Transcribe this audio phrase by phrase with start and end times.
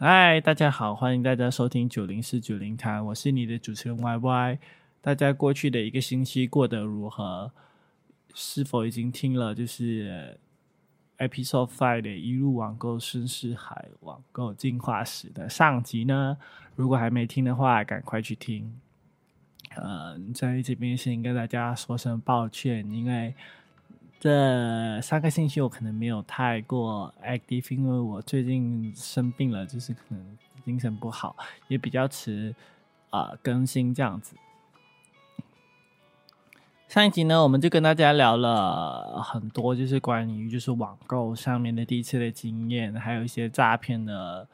[0.00, 4.58] 嗨，大家好，欢迎大家收听九零四九零谈，我是你的主持人 Y Y。
[5.00, 7.52] 大家过去的一个星期过得如何？
[8.34, 10.40] 是否已经听了就是
[11.18, 16.38] Episode Five 的一路网购深似海，网购进化史的上集呢？
[16.74, 18.80] 如果还没听的话，赶快去听。
[19.76, 23.34] 嗯，在这边先跟大家说声抱歉，因为。
[24.20, 31.36] 这三个星期我可能没有太过 active，因为我最近生病了，就是可能精神不好，
[31.68, 32.52] 也比较迟
[33.10, 34.34] 啊更新这样子。
[36.88, 44.48] 上一集呢，我们就跟大家聊了很多，就是关于就是网购上面的第一次的经验，还有一些诈骗的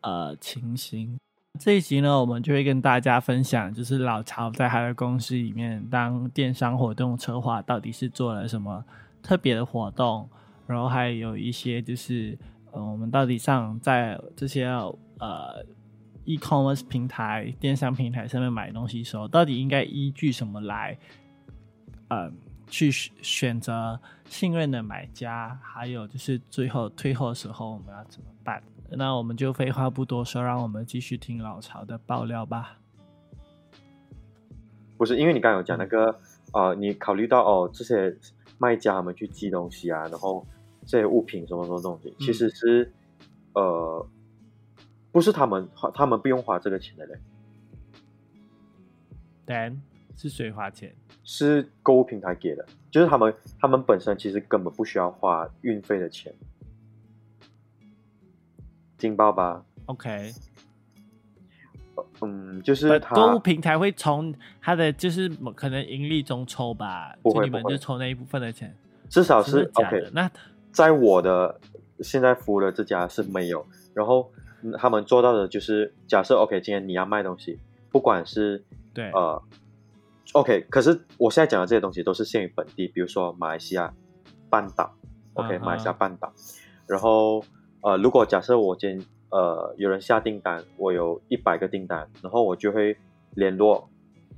[0.00, 1.18] 呃情形。
[1.58, 8.84] 这一集呢，我们就会跟大家分享，就是老曹在他的公司里面当电商活动策划，到底是做了什么
[9.22, 10.28] 特别的活动，
[10.66, 12.36] 然后还有一些就是，
[12.72, 14.66] 呃，我们到底上在这些
[15.18, 15.64] 呃
[16.24, 20.96] e-commerce 平台、电商平台上面买东西时候，到底应该依据什么来，
[22.08, 22.30] 呃，
[22.68, 28.62] 去选择信任的买家，还有就是最后退货的时候我们要怎么办？
[28.90, 32.78] 那我们就废话不多说，让我们继续听老曹的爆料吧。
[34.96, 36.18] 不是，因为你刚刚有讲那个，
[36.52, 38.16] 呃，你考虑到哦，这些
[38.58, 40.46] 卖家他们去寄东西啊，然后
[40.86, 42.92] 这些物品什么什么东西，其实是，
[43.54, 44.06] 呃，
[45.10, 47.18] 不是他们花，他们不用花这个钱的嘞。
[49.46, 49.78] Dan
[50.14, 50.94] 是谁花钱？
[51.24, 56.32] 是购物平台给的，就是他们，他们本身其实根本不需要花运费的钱。
[58.98, 60.32] 金爆吧，OK，
[62.22, 68.74] 嗯，就是购物平台会从它的就是可能盈利中抽吧，就，你们就抽那一部分的钱，
[69.10, 70.08] 至少是 OK。
[70.12, 70.30] 那
[70.72, 71.60] 在我的
[72.00, 74.30] 现在服务的这家是没有，然后
[74.78, 77.58] 他们做到的就是假设 OK，今天你要卖东西，
[77.90, 79.10] 不管是对。
[79.10, 79.42] 呃
[80.32, 83.92] OK，可是我现在讲的这些东西都是限于本地，比如说马来西亚
[84.48, 84.94] 半岛
[85.34, 86.32] ，OK，马来西亚半岛，
[86.86, 87.44] 然后。
[87.86, 92.96] 呃，如果假设我今呃有人下订单，我有一百个订单，然后我就会
[93.34, 93.88] 联络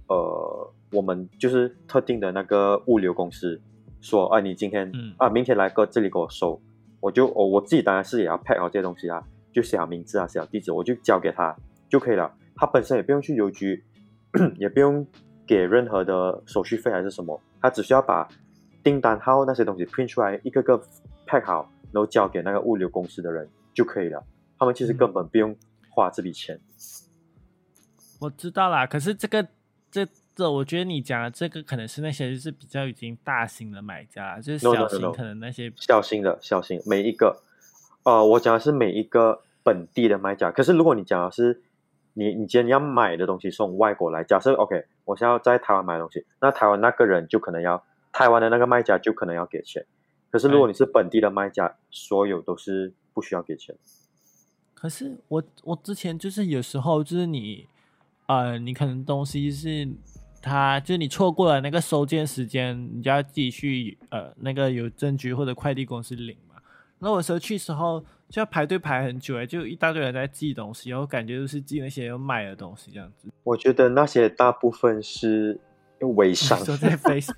[0.07, 3.59] 呃我们就是特定的那个物流公司，
[4.03, 6.61] 说啊你今天啊明天来个这里给我收，
[7.01, 11.57] 我就我我自己当然是也要 pack 好这些东西啊，就写好名字啊写好地址，我就交给他
[11.89, 13.83] 就可以了，他本身也不用去邮局，
[14.61, 15.07] 也不用
[15.47, 18.29] 给任何的手续费还是什么，他只需要把
[18.85, 20.79] 订单号那些东西 print 出来，一个个
[21.27, 21.67] pack 好。
[21.93, 24.25] 然后交给那个物流公司的人就可以了，
[24.59, 25.57] 他们其实根本不用
[25.91, 26.61] 花这笔钱。
[28.21, 29.47] 我知道啦，可是这个
[29.91, 37.43] 这这，我觉得你讲的这个可能是那些就是比较已经大型的买家，就是小型可能那些小型的小型每一个，
[38.03, 40.51] 呃，我讲的是每一个本地的卖家。
[40.51, 41.63] 可是如果你讲的是
[42.15, 49.87] 你你今天要买的东西送外国来，假设 OK，我现在在台湾买东西，那台湾那个人就可能要台湾的那个卖家就可能要给钱。
[50.31, 53.75] 可是，如果你是本地的卖家，所有都是不需要给钱。
[54.75, 57.67] 可是，我我之前就是有时候就是你，
[58.27, 59.89] 呃，你可能东西是
[60.43, 66.57] 他，就是你错过了那个收件时间，你就要自己去呃那个邮政局或者快递公司领嘛。
[66.99, 73.29] 那我时候去时候就要排队排很久哎，就一大堆人在寄东西，然后感觉就是寄那些要卖的东西这样子。
[73.45, 75.59] 我觉得那些大部分是。
[76.07, 76.59] 微商。
[76.65, 77.33] 说在 Face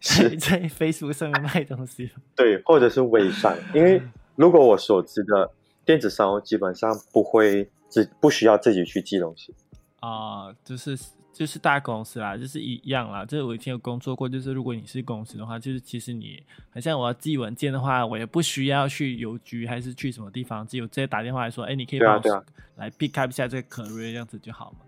[0.00, 0.36] 是。
[0.36, 4.02] 在 Facebook 上面卖东西， 对，或者是微商，因为
[4.36, 5.50] 如果我所知的
[5.84, 9.54] 电子商务基本上不会自不需要自己去寄东西。
[10.00, 10.98] 啊，就是
[11.32, 13.24] 就是大公司啦，就是一样啦。
[13.24, 16.42] 就是我以前有工作过，就是如果你是公司的话，就是其实你
[16.74, 22.44] 好像我要寄文件的话，我也不需要去邮局还是去什么地方，只有直接打电话来说，哎，你可以帮我
[22.76, 24.78] 来 pick up 一下这个可瑞这样子就好嘛。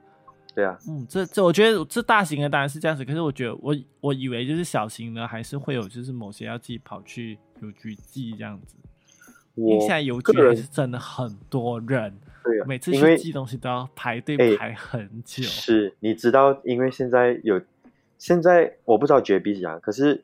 [0.55, 8.77] 对啊，嗯，这这我觉得这大型的当然是这样子，可是我觉得我我以为就是小型的还是会有，就是某些要自己跑去邮局寄这样子。
[9.57, 15.43] 因为现在邮局还是真的很多人，对啊，每次去寄东西都要排队排很久。
[15.43, 17.61] 是，你知道，因为现在有
[18.19, 20.23] 现在我不知道绝壁是怎样，可是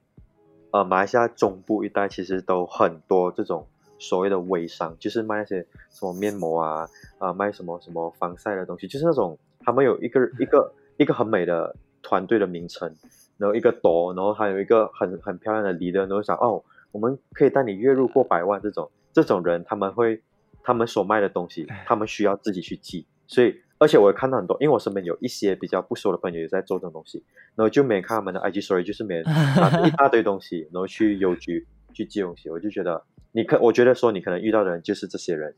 [0.71, 3.67] 呃，马来西亚中部一带其实都很多这种
[3.99, 6.89] 所谓的微商，就是卖那些什么面膜啊
[7.19, 9.37] 啊，卖什么什么防晒的东西，就是那种。
[9.71, 12.93] 他们有一个 一个一个很美的团队的名称，
[13.39, 20.21] 然后一个朵，然后还有一个很很漂亮的 leader，然后想哦，我们可以带你月入过百万这种这种人，他们会
[20.65, 27.23] 他们所卖的东西，他们需要自己去记，所以而且我也看到很多，因为我身边有一些比较不熟的朋友也在做这种东西，
[27.55, 33.01] 然后就没看他们的 IG story，就是没拿着一大堆东西， 然后去邮局去寄东西，我就觉得
[33.31, 35.55] 你可，我觉得说你可能遇到的人就是这些人。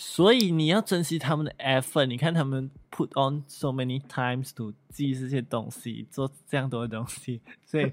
[0.00, 2.06] 所以你要珍惜他们的 effort。
[2.06, 7.42] 你看他们 put on so many times to 记这些东西，做这样多的东西。
[7.66, 7.92] 所以，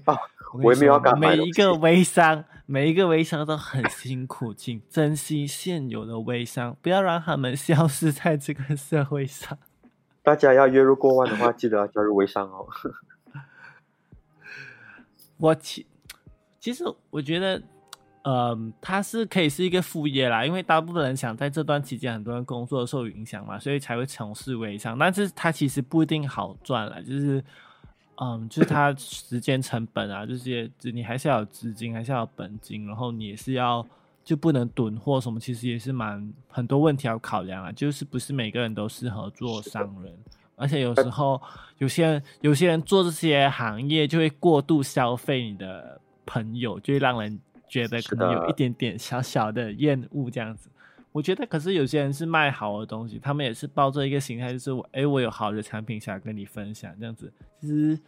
[0.62, 9.58] 我也没有干每一个微商，每一个微商都很辛苦，请珍惜现有的微商，不要让他们消失在这个社会上。
[10.22, 12.68] 大家要月入过万的话，记得要加入微商哦。
[15.38, 15.84] 我其
[16.60, 17.60] 其实我觉得。
[18.28, 24.98] 嗯，它是可以是一个副业啦，因为大部分人想在这段期间，很多人工作受影响嘛，所以才会从事微商。
[24.98, 27.44] 但是它其实不一定好赚了，就是，
[28.16, 33.86] 嗯，就是 它时间成本啊，这些，你还是要有资金，还是要有本金，然后你也是要
[34.24, 37.70] 就不能囤货什么，其实也是蛮很多问题要考量啊。
[37.70, 40.12] 就是不是每个人都适合做商人，
[40.56, 41.40] 而且有时候
[41.78, 47.38] 有些人有些人做这些行业就会过度消费你的朋友，就会让人。
[47.68, 50.70] 觉得可能有一点点小小的厌恶这样子，
[51.12, 57.98] 我觉得可是有些人是卖好的东西，他们也是抱着一个心态，就是我哎，我有好的产品想跟你分享这样子，其实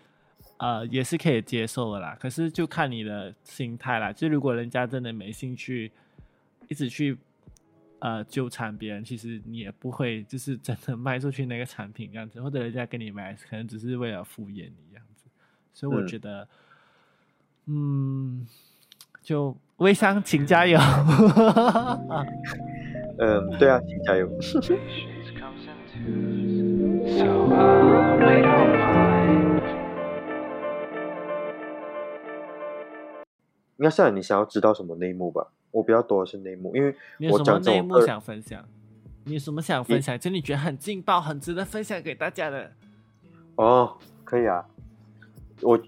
[0.58, 2.16] 呃也是可以接受的啦。
[2.20, 5.90] 可是就看你的心态啦，就如果人家真的没兴趣，
[6.69, 7.19] 一直去
[7.99, 15.25] 呃纠缠别人，其实你也不会就是真的卖出去那个产品这样子，或者人家跟你买可能只是为了敷衍你这样子，
[15.72, 16.49] 所以我觉得
[17.66, 18.46] 嗯。
[19.28, 20.78] 就微商，请加油！
[23.20, 24.26] 嗯，对啊，请加油！
[33.76, 35.48] 应该是你想要知道什么内幕吧？
[35.72, 36.96] 我比较多的是内幕，因为
[37.30, 38.64] 我讲内幕想分享。
[39.25, 40.19] 你有什么想分享？
[40.19, 42.72] 就你觉得很劲爆、很值得分享给大家的？
[43.56, 44.64] 哦，可以啊，
[45.60, 45.78] 我。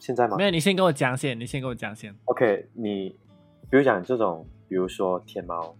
[0.00, 0.36] 现在吗？
[0.36, 2.12] 没有，你先跟我讲先，你先跟我讲先。
[2.24, 3.10] OK，你
[3.70, 5.76] 比如讲这种，比如说天猫、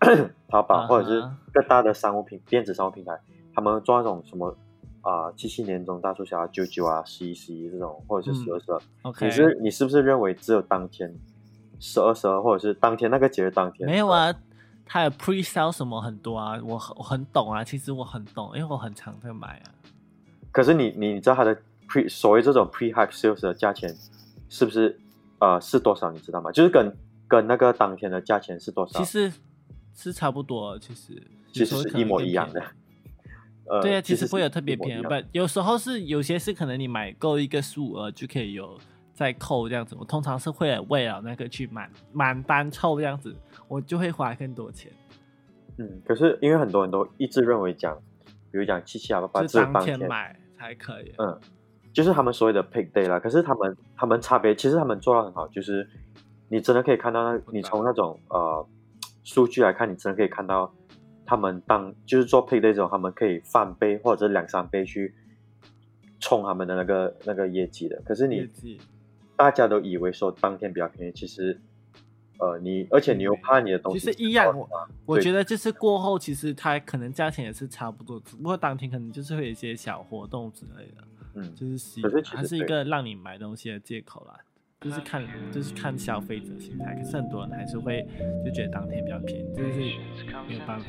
[0.50, 1.22] 淘宝，或者是
[1.52, 3.18] 更大的商务平电子商务平台，
[3.54, 4.54] 他们做那种什么
[5.02, 8.80] 啊，七七年中大促销、九九啊、十一十一这种，或者是十二十二。
[9.02, 11.14] OK，你是你是不是认为只有当天
[11.78, 13.88] 十二十二，或者是当天那个节日当天？
[13.88, 14.34] 没有啊，
[14.84, 19.72] 它有 pre sale 什么很多啊，我很我很懂啊，其实我很懂，因为我很常在买啊。
[20.52, 21.56] 可是你你知道它的
[21.90, 23.92] ？pre 所谓这种 pre hype sales 的价钱
[24.48, 25.00] 是不是
[25.40, 26.10] 呃是多少？
[26.12, 26.52] 你知道吗？
[26.52, 26.96] 就是跟
[27.26, 28.98] 跟那个当天的价钱是多少？
[28.98, 29.32] 其实
[29.94, 31.22] 是差不多，其实
[31.52, 32.62] 其实是一模一样的。
[33.66, 38.76] 呃，对啊，其实不会有特别便宜，不，有时候是有些是可能你买够一个数额就可以有
[39.14, 39.96] 再扣这样子。
[39.98, 43.32] 我通常是会为了那个去满满单凑这样子，
[43.68, 44.90] 我就会花更多钱。
[45.78, 47.96] 嗯，可是因为很多人都一直认为讲，
[48.50, 51.12] 比如讲七七八八，是当天买才可以。
[51.18, 51.40] 嗯。
[51.92, 55.88] 就是他们所谓的 pick day 啦，可是他们他们差别，其实他们做到很好，就是
[56.48, 58.64] 你真的可以看到，那你从那种呃
[59.24, 60.72] 数据来看，你真的可以看到
[61.26, 65.14] 他们当就是做 pick day 这种，他们可以翻倍或者两三倍去
[66.20, 68.00] 冲他们的那个那个业绩的。
[68.04, 68.48] 可是你
[69.36, 71.60] 大家都以为说当天比较便宜，其实
[72.38, 74.56] 呃你而且你又怕你的东西，其实一样，
[75.06, 81.04] 我觉得就是过后其实它可能价钱也是差不多，只不过当天可能就是会有一些小活动之类的。
[81.34, 84.36] 嗯，就是吸，它是一个让你买东西的借口啦，
[84.80, 86.94] 就是看，就是看消费者心态。
[86.96, 88.04] 可是很多人还是会
[88.44, 89.78] 就觉得当天比较便宜，这是
[90.48, 90.86] 没有办法。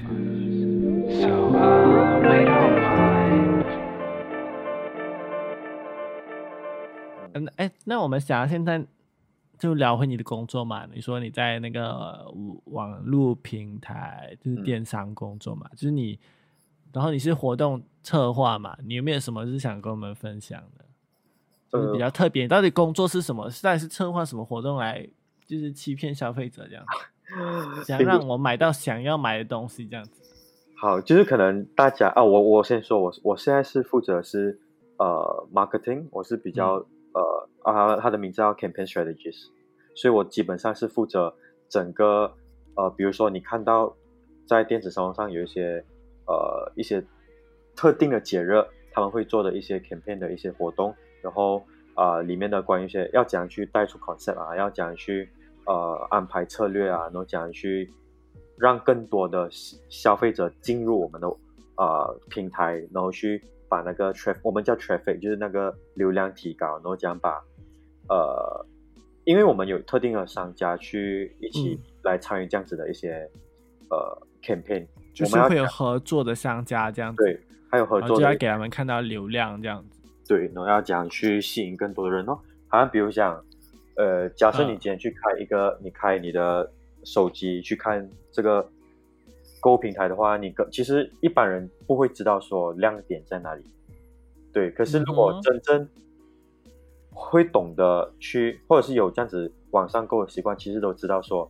[7.34, 8.84] 嗯，哎，那我们想要现在
[9.60, 10.88] 就聊回你的工作嘛？
[10.92, 12.26] 你说你在那个
[12.66, 15.70] 网络平台，就是电商工作嘛？
[15.74, 16.20] 就是你。
[16.94, 18.78] 然后你是活动策划嘛？
[18.84, 20.86] 你有没有什么是想跟我们分享的？
[21.72, 23.50] 就是比较特别，到底工作是什么？
[23.64, 25.08] 到底是策划什么活动来，
[25.46, 26.86] 就是欺骗消费者这样，
[27.86, 30.22] 想让我买到想要买的东西这样子。
[30.76, 34.60] 好，就是可能大家啊，我我先说，我我现在是负责是
[34.98, 39.46] 呃 marketing，我是比较呃啊，他的名字叫 campaign strategies，
[39.96, 41.36] 所以我基本上是负责
[41.70, 42.34] 整个
[42.76, 43.96] 呃，比如说你看到
[44.46, 45.86] 在电子商务上有一些。
[46.28, 47.04] 呃，一些
[47.82, 55.28] 特定的节日，他们会做的一些 campaign 的一些活动，然后啊，里面的关于一些要怎样去带出 concept 啊，要怎样去
[55.66, 57.92] 呃安排策略啊，然后怎样去
[58.56, 59.50] 让更多的
[59.90, 61.28] 消费者进入我们的
[61.76, 67.42] 呃平台，然后去把那个 traffic，我们叫 traffic，就是那个流量提高，然后这样把
[68.10, 68.64] 呃，
[69.24, 73.28] 因为我们有特定的商家去一起来参与这样子的一些
[73.90, 74.86] 呃 campaign。
[75.14, 77.22] 就是会有合作的商家这样子。
[77.22, 77.38] 对，
[77.72, 80.00] 还有合作就要给他们看到流量这样子。
[80.28, 82.38] 对，然后要讲去吸引更多的人哦。
[82.68, 83.44] 好像比如讲，
[83.96, 86.70] 呃，假设你嗯今天去开一个，你开你的
[87.04, 88.70] 手机去看这个
[89.60, 93.64] 购物平台的话，你个其实一般人不会知道说亮点在哪里。
[94.54, 95.88] 对，可是如果真正
[97.10, 101.50] 会懂得去，或者是有这样子网上购的习惯，其实都知道说，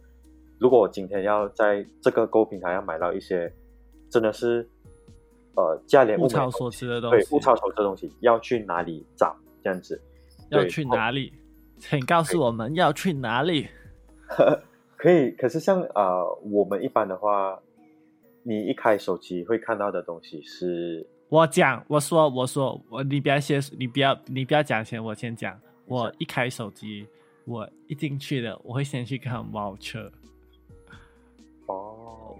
[0.60, 3.52] 如果我今天要在这个购物平台要买到一些
[4.10, 4.68] 真的是
[5.56, 10.02] 呃价廉物超所值的东西，对物超所值的东西，要去哪里找这样子？
[10.50, 11.34] 要去哪里？
[11.78, 13.68] 请告诉我们要去哪里。
[14.98, 17.60] 可以，可是像呃我们一般的话，
[18.44, 25.60] 你一开手机会看到的东西是我讲，我说，我说，我你不要先，你不要，你不要讲先，我先讲。
[25.88, 27.06] 我一开手机，
[27.46, 30.12] 我一进去的，我会先去看 voucher，哦，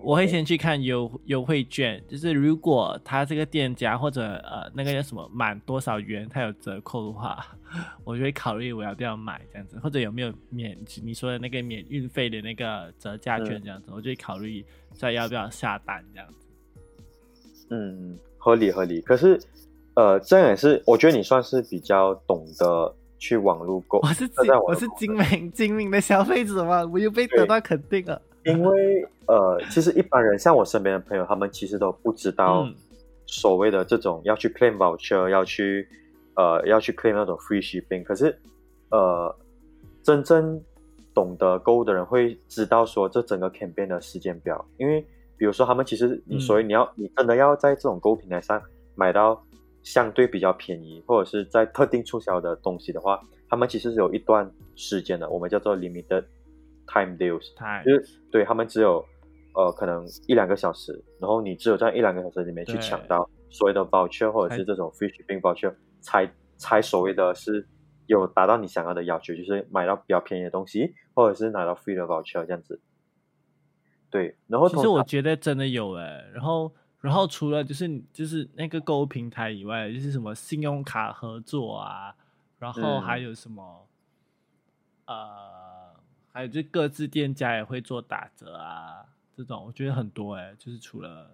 [0.04, 7.46] 我会先去看优优惠券，就是如果他这个店家或者呃那个叫什么满多少元，他有折扣的话，
[8.04, 16.36] 我就会考虑我要不要买这样子，或者有没有免你说的那个免运费的那个折价券嗯这样子，我就会考虑再要不要下单这样子。
[17.70, 19.02] 嗯，合理合理。
[19.02, 19.40] 可是
[19.94, 28.22] 呃，这样也是，我觉得你算是比较懂得去网络购，我是精我是精明精明的消费者嘛，我又被得到肯定了。
[28.44, 32.76] 因为呃，其实一般人像我身边的朋友，他们其实都不知道嗯
[33.28, 35.88] 所谓的这种要去 claim voucher，要去
[36.36, 38.04] 呃要去 claim 那种 free shipping。
[38.04, 38.38] 可是
[38.90, 39.34] 呃，
[40.04, 40.62] 真正
[41.14, 45.06] 懂得购物的人会知道说这整个 campaign 的时间表，因为
[45.38, 48.62] 比如说他们其实你嗯所以你要、你真的要在这种购物平台上
[48.96, 49.42] 买到
[49.84, 56.24] 相对比较便宜，或者是在特定促销的东西的话，他们其实是有一段时间的，我们叫做 limited
[56.92, 57.56] time deals。
[57.56, 59.06] 太就是对他们只有
[59.56, 67.68] 呃可能一两个小时，然后你只有在一两个小时里面去抢到所谓的 voucher 或者是这种 free shipping voucher，才才所谓的是
[68.08, 72.82] 有达到你想要的要求，就是买到比较便宜的东西，或者是拿到 free 的 voucher 这样子。
[74.10, 82.14] 对，然后其实我觉得真的有哎、然后然后除了就是就是那个购物平台以外，就是什么信用卡合作啊，
[82.60, 83.88] 然后嗯还有什么、
[85.06, 85.16] 呃，
[86.32, 91.32] 还有就各自店家也会做打折啊，这种我觉得很多哎、就是除了。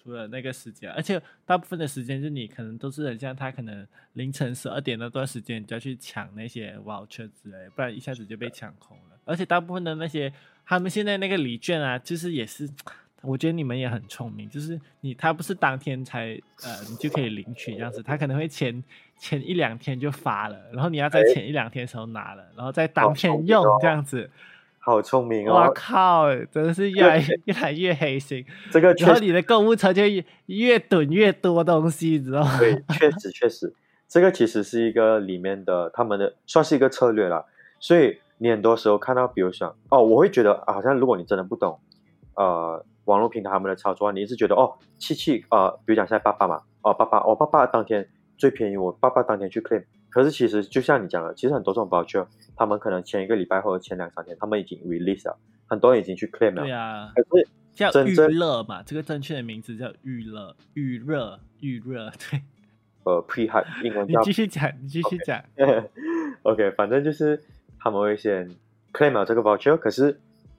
[0.00, 9.18] 除了那个时间，而且大部分的时间，就你可能都是很像他可能凌晨十二点那段时间，你就要去抢那些 voucher 之类，不然一下子就被抢空了。
[9.24, 10.32] 而且大部分的那些
[10.64, 12.70] 他们现在那个礼券啊，就是也是，
[13.22, 18.82] 我觉得你们也很聪明，就是你他不是当天才呃你就可以领取这样子，他可能会前
[19.18, 24.30] 前一两天就发了，然后你要在前一两天的时候拿了，然后在当天用这样子。
[24.80, 28.42] 好聪明哇哦，靠，真的是越来越 越来越黑心。
[28.70, 32.56] 这个然后你的购物车就越越囤越多东西，你知道吗？
[32.60, 33.74] 对，确实确实，
[34.08, 37.44] 这个其实是一个里面的他们的算是一个策略啦。
[37.78, 41.78] 所以你很多时候看到，比如说哦，我会觉得啊好像如果你真的不懂
[42.36, 49.82] 呃网络平台他们的操作，你一直觉得哦七七呃，比如讲现在爸爸嘛，哦爸爸，哦爸爸当天最便宜，我爸爸当天去 claim。
[50.10, 55.36] 可是其实就像你讲的，其实很多这种 voucher，他们可能前一个礼拜或者前两三天，他们已经 release 了，
[55.66, 56.62] 很多人已经去 claim 了。
[56.62, 62.10] 对啊，可是叫预热嘛，这个正确的名字叫预热，预热，预热。
[62.30, 62.42] 对，
[63.04, 65.42] 呃 pre hype 英文叫你继续讲，你继续讲。
[66.42, 67.40] OK，反正就是
[67.78, 68.50] 他们会先
[68.92, 70.18] claim 了这个 voucher，可是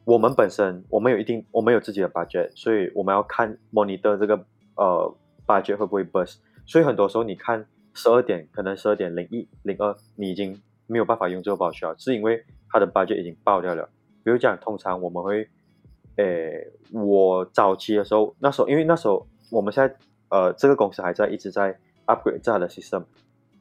[0.09, 4.43] 我们本身我们有一定我们有自己的 budget，所以我们要看 monitor 这个
[4.75, 7.63] 呃 budget 会不会 burst，所以很多时候你看
[7.93, 13.87] 十二点可能十二点零一零二你已经没有办法用这个 voucher，是因为它的 budget 已经爆掉了。
[14.23, 15.47] 比如讲，通常我们会，
[16.15, 19.95] 诶，我早期的时候，那时候因为那时候我们现在
[20.29, 23.03] 呃这个公司还在一直在 upgrade 它的 system，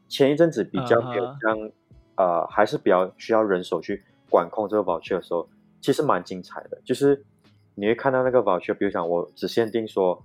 [0.08, 1.70] 前一阵子比较嗯哼偏向
[2.16, 5.46] 呃还是比较需要人手去管控这个 voucher 的时候，
[5.80, 7.24] 其实蛮精彩的，就是
[7.74, 10.22] 你会看到那个 voucher，比如讲我只限定说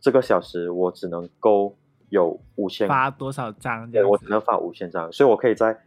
[0.00, 1.76] 这个小时我只能够
[2.08, 5.78] 有五千发多少张对，我只能发五千张，所以我可以在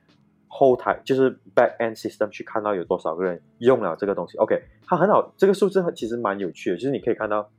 [0.48, 4.38] 后台就是 back end system 去看到有多少个人用了这个东西。
[4.38, 7.50] OK，它很好，这个数字其实蛮有趣的，就是你可以看到，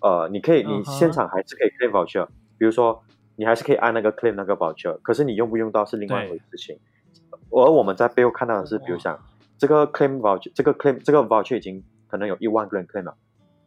[0.00, 2.26] 呃，你可以你现场还是可以 claim voucher，、
[2.58, 3.02] 比如说
[3.36, 6.78] 你还是可以按那个 claim 那个 voucher，可是你用不用到是另外一回事情。
[7.52, 9.18] 而我们在背后看到的是，比如哇像
[9.60, 13.14] 这个 claim voucher，这个 claim 这个 voucher 已经可能有一万个人 claim 了，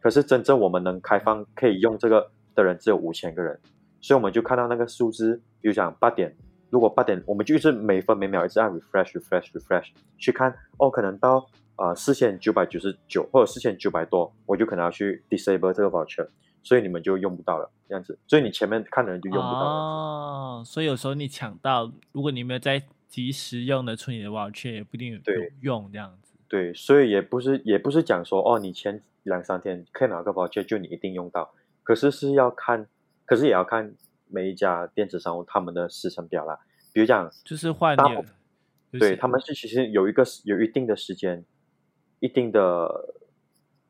[0.00, 3.60] 可是真正我们能开放可以用这个的人只有五千个人，
[4.00, 6.34] 所以我们就看到那个数字，比如讲八点，
[6.68, 9.86] 如果八点，我们就一直每分每秒一直按 refresh refresh refresh
[10.18, 11.46] 去看，哦，可能到
[11.76, 16.26] 呃四千九百九十九或者四千九百多，我就可能要去 disable 这个 voucher，
[16.64, 19.70] 所以你们就用不到了，这样子，所以你前面看的人就用不到了。
[19.70, 22.82] 哦，所以有时候你抢到，如果你没有在
[23.14, 25.20] 及时用得出你的 voucher，也不一定有
[25.60, 26.34] 用这样子。
[26.48, 31.54] 对，所以也不是也不是讲说哦，你前两三天可以拿个 voucher 就你一定用到，
[31.84, 32.88] 可是是要看，
[33.24, 33.94] 可是也要看
[34.26, 36.58] 每一家电子商务他们的时程表啦。
[36.92, 37.96] 比如讲，就是换
[38.90, 41.44] 对他们是其实有一个有一定的时间，
[42.18, 43.14] 一定的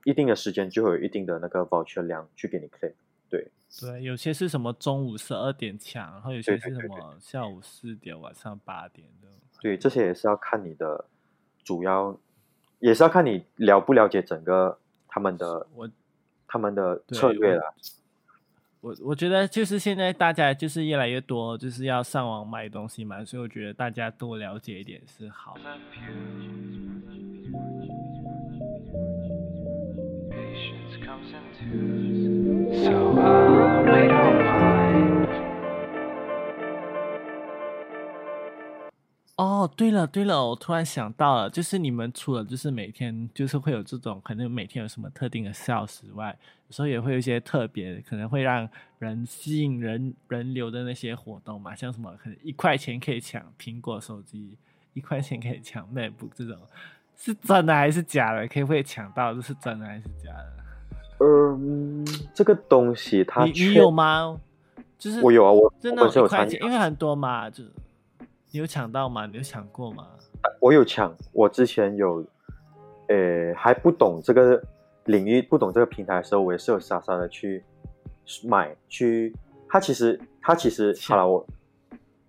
[0.05, 2.93] 一定的时间就会有一定的那个 voucher 量去给你 claim。
[3.29, 3.51] 对，
[3.81, 9.29] 对，有些是什么中午十二点抢，然后有些是什么下午四点、晚上八点的。
[9.61, 11.07] 对，这些也是要看你的
[11.65, 12.19] 主要，
[12.79, 14.79] 也是要看你了不了解整个
[15.09, 15.91] 他们的我
[16.47, 17.65] 他们的策略啦。
[18.81, 25.57] 我我觉得就是现在大家就是越来越多，就是要上网买东西嘛，所以我觉得大家多了解一点是好。
[39.37, 46.37] 哦，对了对了，我突然想到了，就是你们除了就是每天就是会有这种可能每天有什么特定的消食外，
[46.69, 54.57] 有时候也会有一些特别可能会让人吸引人人流的那些活动嘛，像什么可能一块钱可以抢苹果手机，
[54.93, 56.57] 一块钱可以抢 MacBook 这种，
[57.17, 58.47] 是真的还是假的？
[58.47, 59.35] 可以不可以抢到？
[59.35, 60.64] 这是真的还是假的？
[61.25, 62.05] 嗯，
[62.35, 64.39] 这个东西它你你有吗？
[64.99, 67.65] 就是我有啊，我真的有一块钱，有参与啊，因为很多嘛，就
[68.51, 69.25] 你有抢到吗？
[69.27, 70.07] 你有抢过吗？
[70.61, 72.23] 我有抢，我之前有，
[73.09, 74.63] 呃，还不懂这个
[75.07, 77.65] 领域，不懂这个平台的时候，我也是有傻傻的去
[78.45, 79.35] 买去。
[79.69, 81.47] 它其实，它其实好了，我，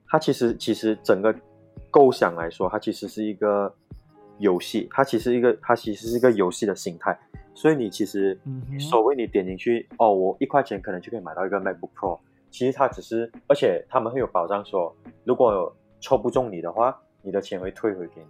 [0.07, 1.35] 它其实其实整个
[1.91, 3.73] 构想来说，它其实是一个
[4.39, 7.17] 游戏，它其实一个它其实是一个游戏的形态。
[7.55, 8.39] 所以你其实
[8.79, 12.19] 所谓你点进去，哦，我一块钱可能就可以买到一个 MacBook Pro。
[12.51, 18.27] 其实它只是，而且他们会有保障说，如果抽不中你的话，你的钱会退回给你。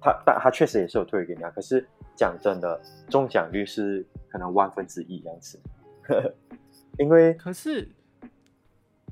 [0.00, 1.50] 他但他确实也是有退回给你啊。
[1.50, 5.60] 可是讲真的，中奖率是可能万分之一这样子，
[6.98, 7.88] 因为可是，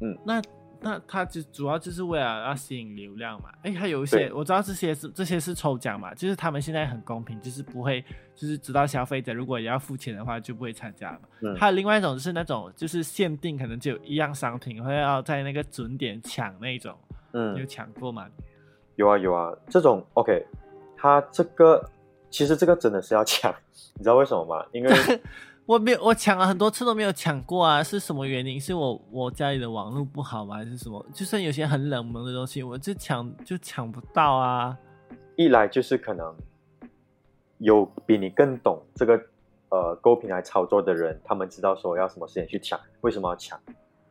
[0.01, 0.43] 嗯，那
[0.83, 3.51] 那它就主要就是为了要吸引流量嘛。
[3.63, 11.21] 哎，还有一些我知道这些是这些是抽奖嘛，就是他们现在很公平，就是不会就是知道消费者如果也要付钱的话就不会参加嘛。
[11.43, 16.97] 嗯还有另外一种是那种就是限定，可能只有一样商品，会要在那个准点抢那种，
[17.33, 18.27] 嗯有嗯抢过吗？
[18.97, 20.45] 有啊有啊，这种 OK，
[20.97, 21.83] 它这个
[22.31, 23.55] 其实这个真的是要抢，
[23.95, 24.65] 你知道为什么吗？
[24.73, 24.91] 因为
[25.67, 28.61] 我没有，我抢了很多次都没有抢过啊，是什么原因？
[28.61, 30.57] 是我我家里的网络不好吗？
[30.57, 31.05] 还是什么？
[31.15, 34.77] 就算有些很冷门的东西，我就抢就抢不到啊。
[35.37, 36.35] 一来就是可能
[37.59, 39.21] 有比你更懂这个
[39.69, 43.59] 呃购物平台操作的人，他们知道说要什么时间去抢，为什么要抢。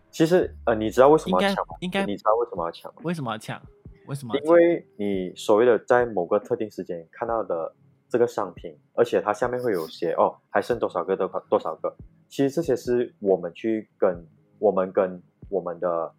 [0.09, 1.75] 其实呃，你知道为什应该么要抢吗？
[1.81, 3.01] 应该你知道为什么要抢吗？
[3.03, 3.61] 为什么要抢？
[4.07, 4.51] 为什么因？
[4.51, 7.75] 为你所谓的在某个特定时间看到的
[8.09, 11.95] 这个商品，而且它下面会有写哦，还剩多少个多多少个。
[12.27, 14.25] 其实这些是我们去跟
[14.57, 16.11] 我们跟我们的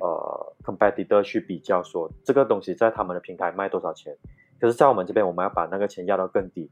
[0.00, 4.16] 呃 competitor 去比较说，这个东西在他们的平台卖多少钱，
[4.60, 6.70] 可是，在我们这边我们要把那个钱压到更低，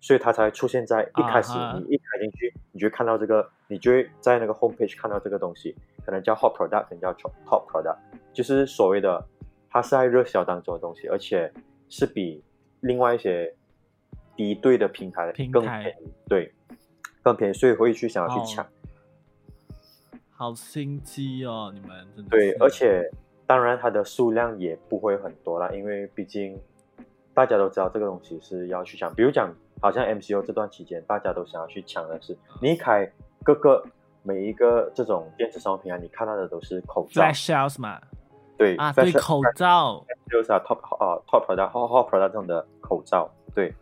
[0.00, 7.98] 所以它才出现在一开始你一开进去，你就会看到这个，你就会在那个 home page 看到这个东西，可能叫 hot product，可能叫 top top product，
[8.32, 9.24] 就是所谓的
[9.70, 11.52] 它是在热销当中的东西，而且
[11.88, 12.42] 是比
[12.80, 13.54] 另外一些
[14.38, 15.52] 敌对的平台平台。
[15.52, 16.54] 更便宜，对，
[17.24, 18.66] 更便宜，所以会去想要去好抢。
[20.30, 20.54] 好。
[20.54, 23.10] 心机哦，你们真的对，而且
[23.44, 26.56] 当然它的数量也不会很多啦，因为毕竟
[27.34, 29.12] 大家都知道这个东西是要去抢。
[29.14, 33.10] 比如讲，好像 MCO 这段期间，大家都想要去抢的是，你一开
[33.42, 33.84] 各个
[34.22, 38.00] 每一个这种电子商务平台，你看到的都是口罩，flash sales 嘛。
[38.56, 43.74] 对啊，对 fashion- 口罩，就是啊 top 啊 top product hot hot product 这种的口罩，对。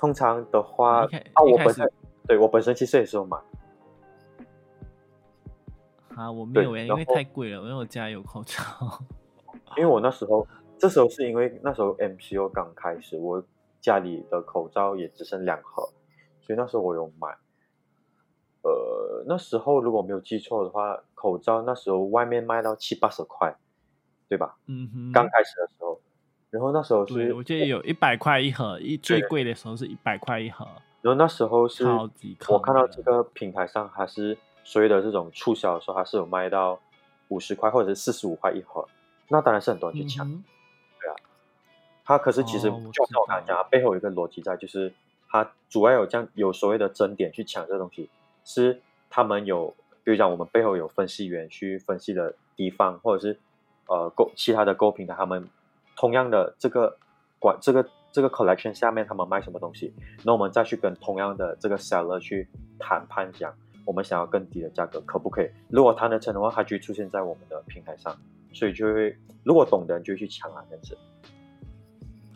[0.00, 1.92] 通常的话啊，我本身
[2.26, 3.36] 对我本身其实也是有买，
[6.16, 8.56] 啊，我没有诶，因为太贵了，因为我家有口罩。
[9.76, 10.46] 因为我那时候，
[10.78, 13.44] 这时候是因为那时候 MCO 刚开始，我
[13.80, 15.82] 家里的口罩也只剩两盒，
[16.40, 17.28] 所以那时候我有买。
[18.62, 23.54] 呃，那时候如果没有记错的话，口罩那时候外面卖到七八十块，
[24.28, 24.56] 对吧？
[24.66, 26.00] 嗯哼，刚开始的时候，
[26.50, 30.66] 然后那时候对，是，我记得有一百块一盒，一最贵的时候是一百块一盒，
[31.00, 36.80] 然后那时候是超级坑我看到这个平台上还是所有的这种促销的时候，还是有卖到
[37.28, 38.86] 五十块或者是四十五块一盒，
[39.28, 40.26] 那当然是很多人去抢。
[40.26, 40.44] 嗯哼
[42.02, 44.92] 它可是其实就像我刚才讲，它背后有一个逻辑在，就是
[45.28, 48.10] 它主要有这样有所谓的争点去抢这个东西，
[48.44, 53.38] 是他们有，比如讲我们背后有分析员去分析的地方，或者是
[53.86, 55.48] 呃购其他的购平台，他们
[55.96, 56.96] 同样的这个
[57.38, 59.92] 管这个这个 collection 下面他们卖什么东西，
[60.24, 62.48] 那我们再去跟同样的这个 seller 去
[62.78, 65.50] 谈判讲，我们想要更低的价格可不可以？
[65.68, 68.16] 如果谈得成的话，它就会出现在我们的平台上，
[68.52, 70.96] 所以就会如果懂的人就会去抢啊，这样子。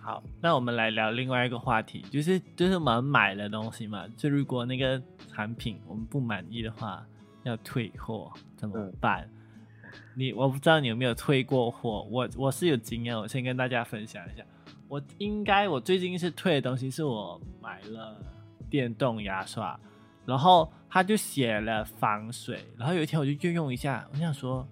[0.01, 5.01] 好，那我们来聊另外一个话题，就是就是我们买了东西嘛，就如果那个
[5.33, 7.05] 产品我们不满意的话，
[7.43, 9.29] 要退货怎么办？
[10.15, 14.45] 你我不知道你有没有退过货，我我是有经验，我先跟大家分享一下。
[14.87, 18.17] 我应该我最近是退的东西，是我买了
[18.71, 19.79] 电动牙刷，
[20.27, 24.67] 然后他就写了防水，然后有一天我就用用一下，我想说，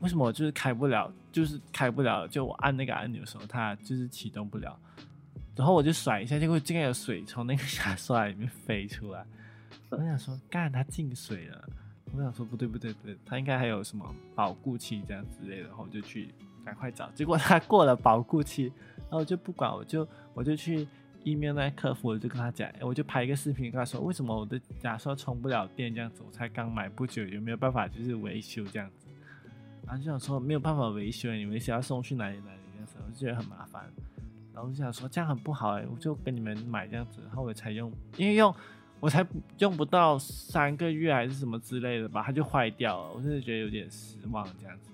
[0.00, 4.76] 为什么我就是开不了，就是开不了，就我按那个按钮的时候，它就是启动不了，
[5.54, 9.24] 然后我就甩一下，结果竟然有水从那个 牙刷里面飞出来，
[9.90, 11.68] 我想说，干它进水了。
[12.14, 16.32] 我想说不对不对不对，他应该还有什么保固期这样之类的，然后我就去
[16.64, 20.88] 赶快找，结果他过了保固期，然后我就不管，我就我就去
[21.24, 29.06] email 那客服，我就跟他讲，我就拍一个视频跟他说，为什么我的牙刷充不了电这样子，我才刚买不久，有没有办法就是维修这样子？
[29.84, 33.84] 然后就想说没有办法维修，你们想要送去哪里哪里这样子，我就觉得很麻烦，
[34.54, 38.54] 然后就想说这样很不好哎，我就跟你们买这样子，然后我才用，因为用。
[38.98, 39.24] 我才
[39.58, 43.12] 用不到三个月还是什么之类的吧，它就坏掉了。
[43.14, 44.90] 我真的觉得有点失望这样子。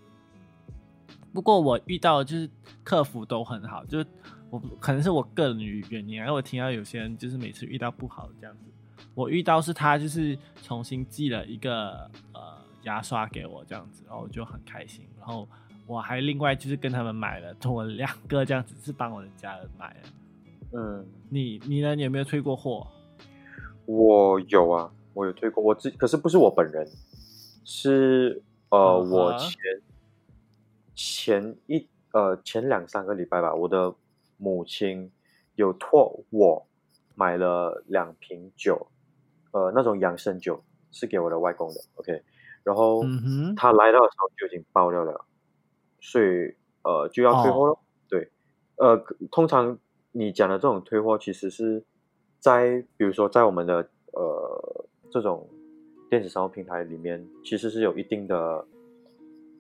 [1.32, 2.50] 不过我遇到就是
[2.84, 4.06] 客服都很好，就是
[4.50, 8.70] 我可能是我个人原因，然后我听到有些人就是每次遇到不好这样子，
[9.14, 15.06] 我遇到是他就是重新寄了一个呃牙刷给我这样子，然后我就很开心。
[15.18, 15.48] 然后
[15.86, 20.78] 我还另外就是跟他们买了，我两个这样子是帮我的家人买的。
[20.78, 21.94] 嗯，你你呢？
[21.94, 22.86] 你有没有退过货？
[23.84, 26.86] 我有啊，我有退过，我自可是不是我本人，
[27.64, 29.58] 是呃，我前
[30.94, 33.94] 前一呃前两三个礼拜吧，我的
[34.36, 35.10] 母亲
[35.56, 36.66] 有托我
[37.16, 38.86] 买了两瓶酒，
[39.50, 42.22] 呃，那种养生酒是给我的外公的，OK，
[42.62, 43.02] 然后
[43.56, 45.24] 他来到的时候就已经爆掉了，
[46.00, 47.78] 所以呃就要退货了。
[48.08, 48.30] 对，
[48.76, 48.96] 呃，
[49.30, 49.78] 通常
[50.12, 51.84] 你讲的这种退货其实是。
[52.42, 55.48] 在比如说，在我们的呃这种
[56.10, 58.66] 电子商务平台里面，其实是有一定的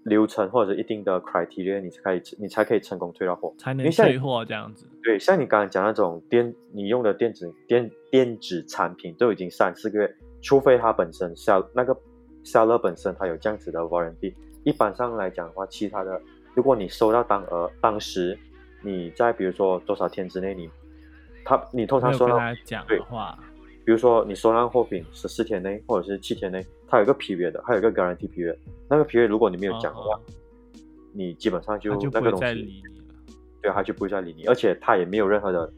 [0.02, 4.84] 流程或者一定的 criteria，你才可以你才可以成功退到货，才能退货这样子。
[5.04, 11.96] 对，像你刚才讲那种电你用的电子电电子产品都已经三四个月，除非它本身销那个
[12.42, 16.20] seller 本身它有这样子的 warranty，一般上来讲的话，其他的
[16.52, 18.36] 如果你收到当额当时
[18.82, 20.68] 你在比如说多少天之内你。
[21.44, 22.38] 他，你通常收到
[22.86, 22.98] 对，
[23.84, 28.56] 比如说你收到货品十四天内或者是七天内，它有一个 period 的，还有一个 guarantee period。
[28.88, 30.20] 那个 period 如果你没有讲的话，
[31.12, 32.82] 你基本上就那个东西，
[33.60, 35.72] 对，他就不会再理你，而且他也没有任何的，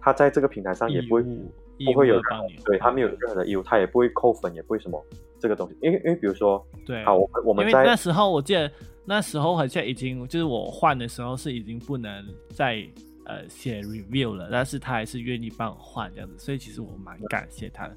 [0.00, 2.20] 他在这个平台上也不会不会有
[2.64, 5.04] 对他没有任何的义务，他也不会扣分，也不会什么
[5.40, 8.70] 这个东西，因为因为比如说，对，好，我我们在那时候我记得
[9.04, 12.88] 那时候好像已经就是我换的时候是已经不能再。
[13.28, 17.94] 呃，写 review 了，但是他还是愿意帮我换这样子，所以其实我蛮感谢他的。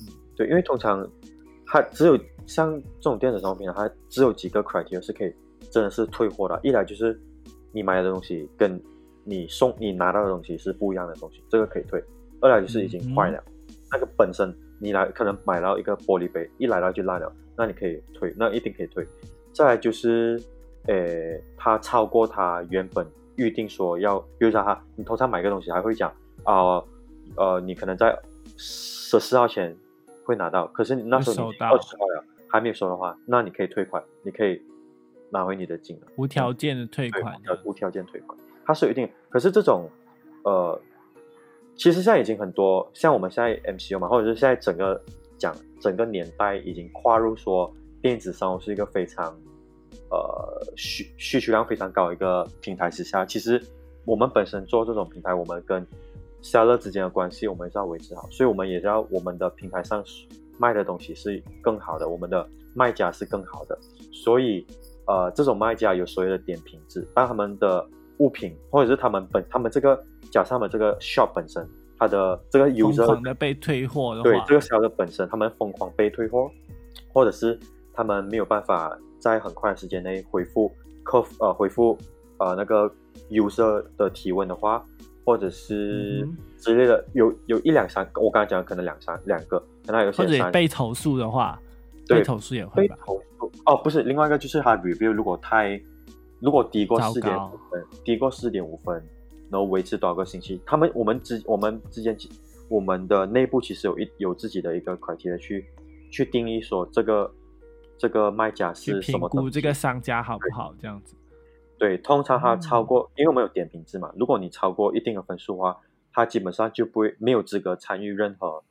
[0.00, 1.06] 嗯，对，因为通常
[1.66, 5.30] 他只有像这种电子商品，它只有几个 criteria 是可以
[5.70, 6.58] 真的是退货的。
[6.62, 7.20] 一来就是
[7.72, 8.82] 你买的东西跟
[9.22, 12.00] 你送你拿到的东西是不一样的东西，这个可以退；
[12.40, 13.44] 二来就是已经坏了，
[13.92, 14.50] 那个本身
[14.80, 19.06] 你来可能买到一个玻璃杯，一来到就烂了，那你可以退，那一定可以退。
[19.52, 20.42] 再来就是，
[20.86, 23.06] 呃，它超过它原本。
[23.36, 26.10] 预定说要，比如说哈，你通常买个东西还会讲
[26.44, 26.82] 啊，
[27.36, 28.18] 呃，你可能在
[28.56, 29.76] 十四号前
[30.24, 34.62] 会拿到，可是你那时候你二十号了还没有收的话，那你可以退款，你可以
[35.30, 39.90] 拿回你的金额，无条件的退款，无条件退款，它是有一定，可是这种
[40.44, 40.80] 呃，
[41.74, 45.00] 其实现在已经很多，像我们现在 MCU 嘛，或者是现在整个
[45.36, 49.36] 讲整个年代已经跨入说电子商务是一个非常。
[50.08, 53.60] 呃，需需求量非常高一个平台之下，其实
[54.04, 55.84] 我们本身做这种平台，我们跟
[56.42, 60.04] seller 之间的关系，我们是要维持好，所以我们也要我们的平台上
[60.58, 63.76] 卖的东西是更好的，我们的卖家是更好的，
[64.12, 64.64] 所以
[65.06, 67.84] 呃，这种卖家有所谓的点评制，当他们的
[68.18, 76.48] 物品或者是他们本他们这个假设他们这个 shop 本身，它的这个 user 的被退货的话，对这个 seller 本身，他们疯狂被退货，
[77.12, 77.58] 或者是
[77.92, 78.96] 他们没有办法。
[79.30, 80.70] 在很快的时间内回复
[81.02, 81.96] 客服呃回复
[82.38, 82.90] 呃那个
[83.30, 84.84] user 的提问的话，
[85.24, 86.26] 或者是
[86.58, 91.60] 之类的，有有一两三，我刚才讲可能两三两个，可能有些或者被投诉的话，
[92.06, 92.18] 对。
[92.18, 92.98] 被投诉也会被吧？
[93.04, 95.80] 投诉哦，不是，另外一个就是他 review 如果太
[96.40, 97.50] 如果低过糟四点糕。
[97.52, 98.94] 五分，低过四点五分，
[99.50, 102.30] 然后维持多少个星期，他们我们之我们之间其
[102.68, 105.64] 我们的内部其实有一有自己的一个 criteria 去
[106.10, 107.30] 去定义说这个
[107.98, 111.16] 这个卖家是什评估么等级这个商家好不好，这样子。
[111.78, 115.80] 对，通常它超嗯过，因为我们有点评制嘛，如果你超过一定的分数的话，
[116.12, 118.64] 它基本上就不会没有资格参与任何，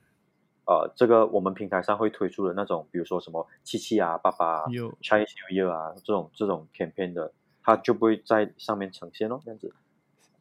[0.66, 9.72] 呃，这个我们平台上会推出的那种，比如说什么七七啊、爸爸啊、有 Chinese New Year 啊这种这种 campaign 的，它就不会在上面呈现哦，这样子。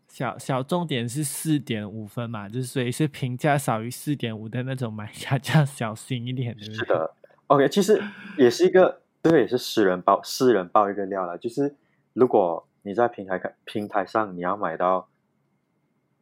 [0.08, 6.74] 小小重点是四点五分嘛，就是所以是评价少于四点五的那种买家就要小心一点，对不对？
[6.76, 7.14] 是的
[7.48, 8.02] ，OK，其实
[8.38, 11.76] 也是一个，这个也是私人爆私人爆一个料了，就是
[12.12, 15.08] 如果你在平台看平台上你要买到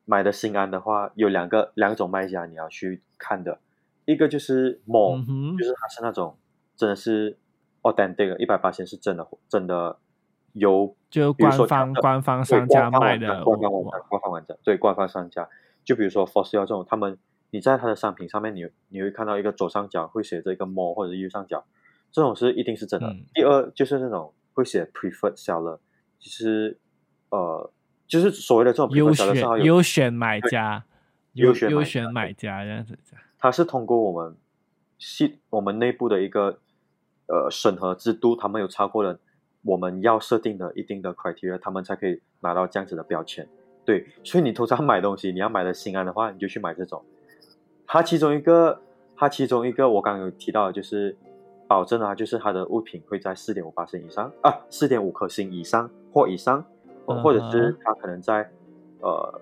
[0.04, 3.58] 买的心安的话，有两个两种卖家你要去看的，
[4.04, 6.36] 一个就是嗯就是它是那种
[6.76, 7.36] 真的是
[7.82, 9.98] authentic 的，一百八千是真的真的
[10.52, 13.90] 有就官方官方商家卖的官方网哇。
[13.92, 15.48] 站，官方网站，对官方商家，
[15.84, 17.18] 就比如说 Fossil 这种，他们
[17.52, 21.62] 你在它的商品上面你，你会看到一个左上角会写着一个 more 或者右上角，
[22.10, 23.08] 这种是一定是真的。
[23.08, 25.78] 嗯第二就是那种会写 preferred seller，
[26.18, 26.78] 其实
[27.28, 27.70] 呃，
[28.06, 30.82] 就是所谓的这种优 preferred seller 是优选买家，
[31.34, 32.98] 优优选买家优选买家这样子。
[33.38, 34.34] 它是通过我们
[34.96, 36.58] 系我们内部的一个
[37.26, 39.20] 呃审核制度，他们有超过了
[39.60, 43.46] 我们要设定的一定的 criteria，他们才可以拿到这样子的标签。
[43.84, 47.04] 对，所以你通常买东西，你要买的心安的话，你就去买这种。
[47.92, 48.80] 它其中一个，
[49.14, 51.14] 它其中一个我刚刚有提到的就是
[51.68, 56.64] 保证啊，就是它的物品会在四点五八升以上啊，四点五颗星以上或以上，
[57.04, 58.50] 或或者是它可能在
[59.00, 59.40] 呃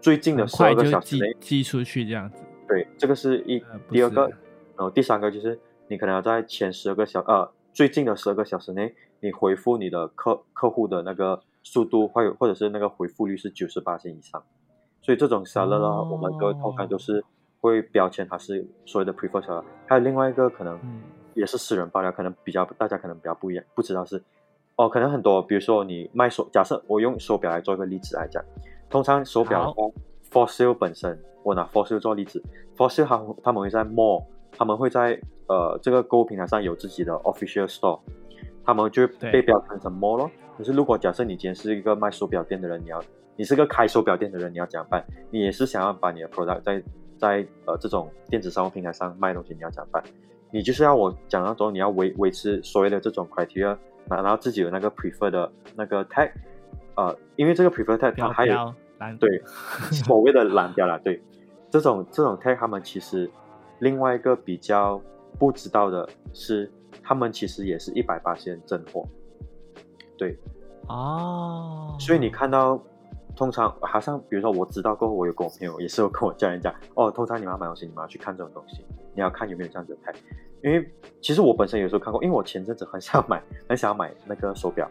[0.00, 2.42] 最近的很十二个小时内寄出去这样子。
[2.66, 4.36] 对，这个是一、第二个，是。
[4.76, 5.56] 然后第三个就是
[5.86, 14.42] 你可能要在前十二个小呃最近的十二个小时内，你回复你的客客户的那个速度，或者或者是那个回复率是九十八以上，
[15.00, 17.24] 所以这种 seller 的话，我们都通常都是
[17.60, 19.64] 会标签它是所谓的 prefer seller。
[19.86, 21.02] 还有另外一个可能嗯
[21.34, 24.22] 也是私人爆料，可能比较大家可能比较不一样，不知道是
[24.76, 28.42] 哦，可能很多，比如说你卖手，假设我用手表来做一个例子来讲，
[28.88, 29.82] 通常手表的话
[30.30, 32.42] ，Fossil 本身，我拿 for sale 做例子
[32.76, 38.00] ，for sale 他他们会在 mall，他们会在呃这个购物平台上有自己的 official store，
[38.64, 40.30] 他们就对被标签成 mall 咯。
[40.56, 43.02] 可是如果假设你今天是一个卖手表店的人，你要
[43.36, 45.04] 你是个开手表店的人，你要怎样办？
[45.30, 46.82] 你也是想要把你的 product 在
[47.20, 50.02] 在呃这种电子商务平台上卖东西，你要怎么办？
[50.50, 53.76] 你就是要我讲到之后，你要维维持所谓的这种 criteria，
[54.08, 56.32] 然后自己有那个 prefer 的那个 tag，
[56.96, 59.16] 呃，因为这个 prefer tag 它还有蓝。
[59.18, 59.42] 对
[59.92, 61.22] 所谓的蓝标啦，对，
[61.70, 63.30] 这种这种 tag 他们其实
[63.78, 65.00] 另外一个比较
[65.38, 66.70] 不知道的是，
[67.02, 69.06] 他们其实也是一百八千真货，
[70.18, 70.36] 对，
[70.88, 72.82] 哦，所以你看到，
[73.36, 80.12] 通常好像比如说我知道过后，我有跟我朋友也是有跟我家人讲，哦，通常你们要买东西，你们要去看这种东西，你要看有没有这样子的拍。
[80.62, 84.86] 因为其实我本身有时候看过，因为我前阵子很想买，很想要买那个手表，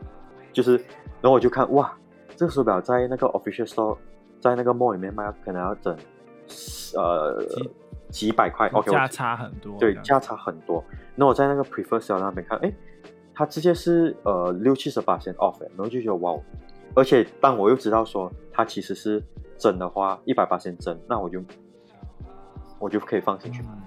[0.52, 0.78] 就是，
[1.22, 1.96] 然后我就看哇，
[2.36, 3.98] 这个手表在那个 official store，
[4.42, 5.96] 在那个 mall 里面卖，可能要整
[6.96, 7.70] 呃几
[8.10, 10.84] 几百块，OK，价差很多，对价差很多。
[11.16, 12.74] 那我在那个 prefer store 那边看，哎，
[13.36, 16.42] 它直接是呃六七十八 off，然后就觉得哇哦，
[16.96, 19.24] 而且当我又知道说它其实是
[19.58, 21.44] 真的话，一百八真，那我就
[22.80, 23.70] 我就可以放心去买。
[23.72, 23.84] 嗯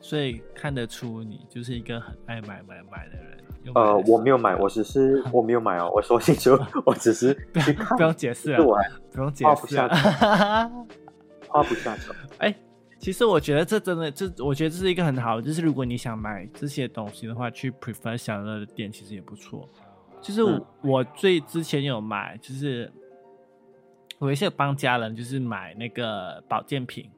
[0.00, 3.44] 所以看得出你就是一个很爱买买买的人。
[3.74, 8.78] 呃，我没有买，我只是我没有买哦，我说清楚， 我只是不去看，要不用解释了，我
[9.12, 10.70] 不用解画不下释了。
[11.48, 12.14] 花不下手。
[12.38, 12.54] 哎，
[12.98, 19.68] 其实我觉得这真的，这我觉得这是一个很好的，就是如果你想买这些东西的话，去 prefer 享乐的店其实也不错。
[20.20, 20.42] 就是
[20.82, 22.90] 我,、最之前有买，就是
[24.18, 27.10] 我也是有帮家人，就是买那个保健品，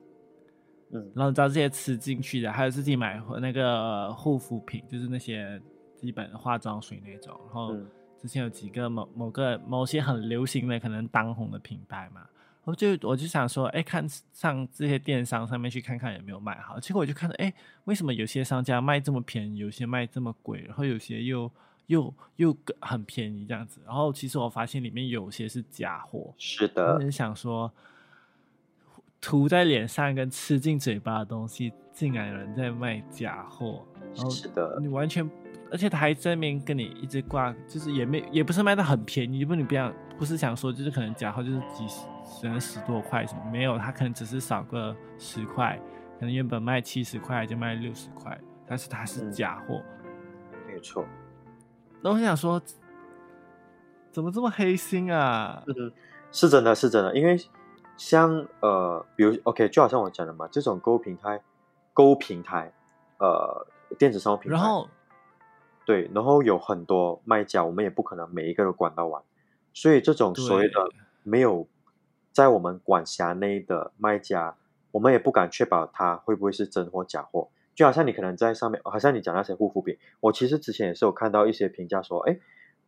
[0.92, 5.60] 嗯然后你知道这些吃进去的，还有自己买那个护肤品，就是那些
[5.96, 7.38] 基本的化妆水那种。
[7.46, 7.86] 然后嗯
[8.20, 12.20] 之前有几个某某个某些很流行的，可能当红的品牌嘛，
[12.64, 16.78] 我就我就想说，哎，看上这些电商上面去看看有没有卖好。
[16.78, 17.50] 结果我就看到，哎，
[17.84, 21.50] 为什么有些商家卖这么便宜，有些卖这么贵，然后有些又
[21.90, 23.80] 又又很便宜这样子。
[23.84, 27.70] 然后其实我发现里面有些是假货，是我的就，想说，
[29.20, 35.28] 涂在脸上跟吃进嘴巴的东西，竟然有人在卖假货，然后是的，你完全，
[35.72, 42.06] 而且他还在那边跟你一直挂，就是也没也不是卖的很便宜，不你不要不是想说就是可能假货就是几十
[42.40, 45.76] 可能十多块什么，没有，他可能只是少个十块，
[46.20, 49.82] 可能原本卖七十块就卖六十块，但是它是嗯假货。
[50.66, 51.04] 没有错。
[52.02, 52.60] 那我想说，
[54.10, 55.62] 怎么这么黑心啊？
[55.66, 55.92] 嗯，
[56.32, 57.38] 是真的，是真的，因为
[57.96, 61.42] 像呃，比如 OK，就好像我讲的嘛，这种购物平台，
[61.92, 62.72] 购物平台，
[63.18, 63.66] 呃，
[63.98, 64.88] 电子商务平台，然后
[65.84, 69.22] 对，然后有很多卖家，我们也不可能每一个都管到完，
[69.74, 70.90] 所以这种所谓的
[71.22, 71.68] 没有
[72.32, 74.56] 在我们管辖内的卖家，
[74.92, 77.48] 我们也不敢确保他会不会是真货假货。
[77.80, 82.38] 就好像你可能在上面，好像你讲那些护肤品，我其实之前也是有看到一些评价说，哎，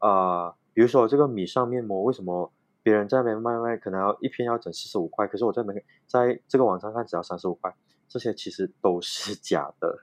[0.01, 2.53] 呃，比如说这个米上面膜为什么
[2.83, 7.75] 别人在那边卖卖，可能要一片要整四十五块，可是我在那边在这个网上看只要三十五块，
[8.07, 10.01] 这些其实都是 假的。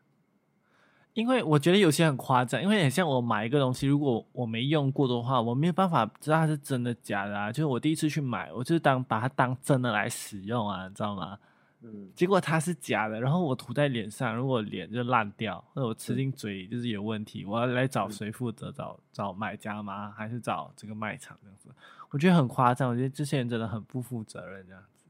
[1.14, 7.52] 因为我觉得有些很夸张，因为很像我买一个东西，如果我没用过的话，我没有办法知道它是真的假的啊。
[7.52, 11.38] 就是我第一次去买，我就是当把它当真的来使用啊，你知道吗？
[11.82, 18.72] 嗯，结果它是假的，然后我涂在脸上，如果脸就烂掉，或者我吃嗯进嘴里就是有问题，我要来找嗯谁负责？
[18.72, 20.12] 找找买家吗？
[20.12, 21.70] 还是找这个卖场这样子？
[22.10, 25.06] 我觉得很夸张，我觉得这些人真的很不负责任这样子。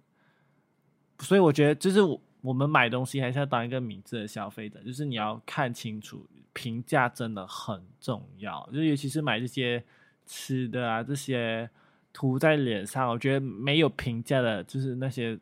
[1.25, 9.84] 所以我觉得就是我我们买东西还是要当一个明智的消费者，就是你要看清楚，评价真的很重要，就尤其是买这些
[10.25, 11.69] 吃的啊这些
[12.13, 15.38] 涂在脸上，我觉得没有评价的，就是那些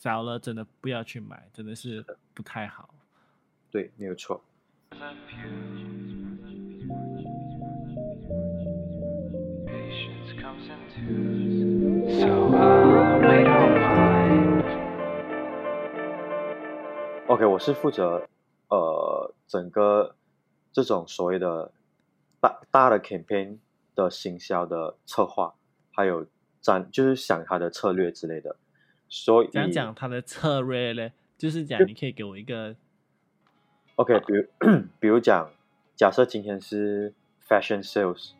[0.00, 2.94] 糟了，真的不要去买，真的是不太好。
[3.70, 4.42] 对，没有错。
[17.26, 18.26] O K，我是负责
[18.68, 20.16] 呃整个
[20.72, 21.70] 这种所谓的
[22.40, 23.58] 大大的 campaign
[23.94, 25.54] 的行销的策划，
[25.92, 26.26] 还有
[26.62, 28.56] 展就是想它的策略之类的。
[29.10, 32.74] 所以讲讲他的策略嘞，就是讲你可以给我一个
[33.96, 34.46] OK，比如
[35.00, 35.50] 比如讲，
[35.96, 37.12] 假设今天是
[37.46, 38.30] fashion sales，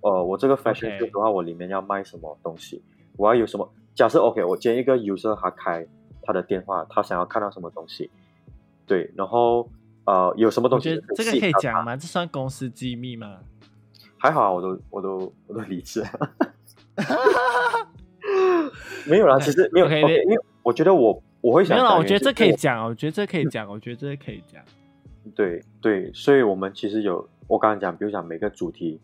[0.00, 2.80] 呃，我这个 fashion sales 的话，我里面要卖什么东西？
[3.16, 3.70] 我要有什么？
[3.92, 5.86] 假设 OK，我接一个 user 他开
[6.22, 8.08] 他的电话，他想要看到什么东西？
[8.86, 9.68] 对，然后
[10.04, 11.32] 呃，有什么东西觉得这个？
[11.40, 11.96] 可以讲吗？
[11.96, 13.40] 这算公司机密吗？
[14.16, 16.04] 还好啊，我都我都我都理智。
[19.06, 24.62] 没有啦，其实没有 OK，OK，你因为我觉得我我会想没有啦，我觉得这可以讲，我觉得这可以讲，我觉得这可以讲。
[25.34, 29.00] 对对，所以我们其实有我刚刚讲，比如讲每个主题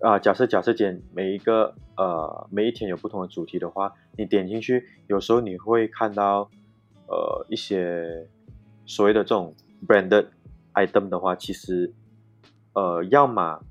[0.00, 6.48] 啊、假设假设间每一个呃每一天有不同的主题的话，你点进去，有时候你会看到
[7.06, 8.26] 呃一些
[8.86, 9.54] 所谓的这种
[9.86, 10.26] branded
[10.72, 11.92] item 的话，其实
[12.72, 13.66] 呃要么诶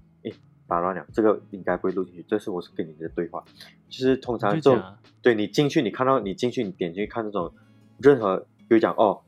[0.70, 3.44] 打乱了，这个应该不会录进去，这是我是跟你的对话，
[3.90, 4.82] 就是通常这种
[5.22, 7.52] 对你进去，你看到你进去，你点进去看这种
[7.98, 9.20] 任何，比如讲哦，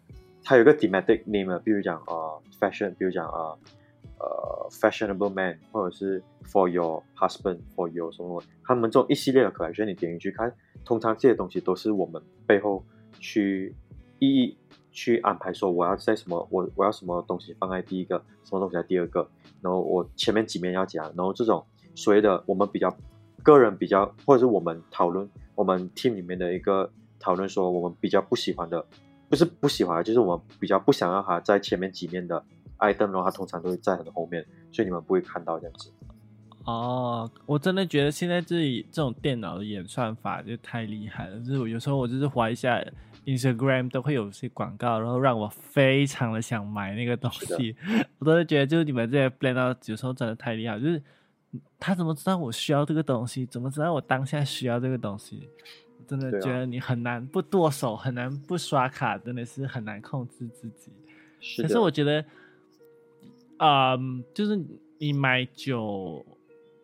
[0.44, 3.58] 它有个 thematic name，比如讲呃 fashion，比如讲啊
[4.20, 10.54] 呃 fashionable man，或者是 for your husband，for your 什么，他们这种一系列的 collection，你点进去看，
[10.86, 12.86] 通常这些东西都是我们背后
[13.20, 13.76] 去
[14.20, 14.58] 一一
[14.92, 19.28] 去安排，说我要在什么，我我要什么东西放在第一个，什么东西在第二个，
[19.62, 22.96] 然后我前面几面要讲，然后这种所谓的我们比较
[23.42, 28.86] 个人比较，或者是我们讨论我们 team 里面的一个讨论，说我们比较不喜欢的，
[29.30, 32.44] 不是不喜欢，就是我们比较不想要它在前面几面的
[32.80, 35.92] item，然后它通常都会在很后面，所以你们不会看到这样子。
[36.64, 41.40] 哦，我真的觉得现在这里这种电脑的演算法就太厉害了。
[41.40, 42.84] 就是我有时候我就是滑一下
[43.26, 47.76] Instagram 都会有些广告，然后让我非常的想买那个东西。
[48.20, 51.02] 我都是觉得就是你们这些 plan 到有时候真的太厉害，就是
[51.80, 53.46] 他怎么知道我需要这个东西？
[53.46, 55.50] 怎么知道我当下需要这个东西？
[55.98, 60.92] 我真的觉得你很难不剁手，很难不刷卡，真的是很难控制自己。
[61.58, 62.24] 可是可，是我觉得，
[63.58, 64.60] 嗯，就是
[65.00, 66.24] 你买酒，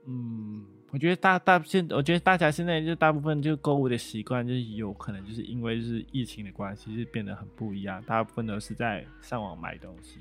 [0.10, 10.20] 嗯，我觉得大大现，我觉得大家现在就大部分就购物的习惯，就是有可能就是因为就是疫情的关系，是变得很不一样，大部分都是在上网买东西，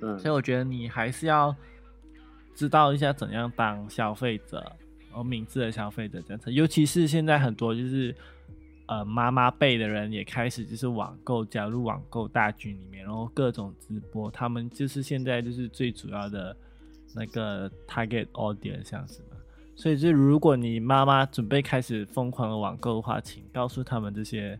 [0.00, 0.18] 嗯。
[0.18, 1.56] 所以我觉得你还是要
[2.54, 4.70] 知道一下怎样当消费者，
[5.14, 8.14] 而明智的消费者这样子，尤其是现在很多就是
[8.88, 16.54] 呃妈妈辈的人也开始就是网购加入网购大军里面，然后各种直播，他们就是现在就是最主要的
[17.14, 19.36] 那个 target audience 这样子嘛。
[19.76, 24.58] 所以，就如果你妈妈准备开始疯狂的网购的话，请告诉他们这些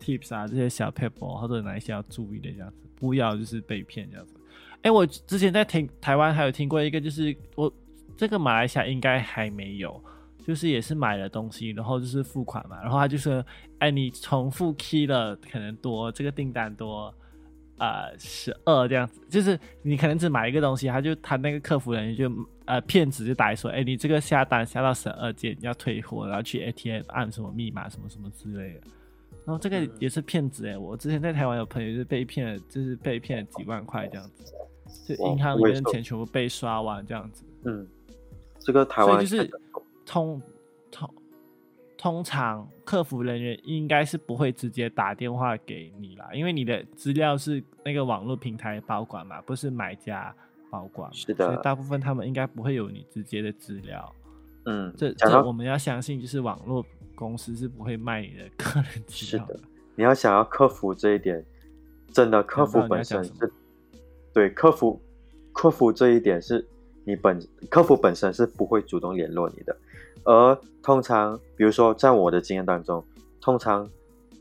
[0.00, 4.34] tips 啊，这些小 p e p 或者哪一些要注意的这样子，不要就是被骗这样子。
[4.82, 7.70] 哎，我之前在听台湾还有听过一个，就是我
[8.16, 10.02] 这个马来西亚应该还没有，
[10.46, 13.44] 就是也是买了东西，然后就是付款嘛，然后他就说，
[13.80, 17.12] 哎，你重复 key 了可能多这个订单多，
[17.78, 22.30] 呃，十二这样子，就是你可能只买一个东西，他就他那个客服人员就
[22.66, 28.80] 呃骗子就打来说，哎，你这个下单下到十二件要退货，然后去 ATM 按什么密码什么什么之类的。
[29.44, 30.76] 然后这个也是骗子哎！
[30.76, 34.52] 我之前在台湾有朋友就是被骗了，就是被骗了几万块这样子，
[35.06, 37.44] 就银行里面的钱全部被刷完这样子。
[37.64, 37.86] 嗯，
[38.58, 39.46] 这个台湾就是
[40.04, 40.42] 通通
[41.98, 50.34] 通常客服人员应该是不会直接打电话给你啦，因为你的资料是那个网络平台保管嘛，不是买家
[50.70, 51.12] 保管。
[51.12, 54.14] 是的，所以大部分他们应该不会有你直接的资料。
[54.64, 56.82] 嗯，这这我们要相信，就是网络。
[57.18, 59.58] 公司是不会卖你的个人资料的。
[59.96, 61.44] 你要想要克服这一点，
[62.12, 63.52] 真的客服本身是，
[64.32, 65.02] 对客服
[65.52, 66.64] 客服这一点是
[67.02, 69.76] 你本客服本身是不会主动联络你的。
[70.28, 73.02] 而通常，比如说在我的经验当中，
[73.40, 73.88] 通常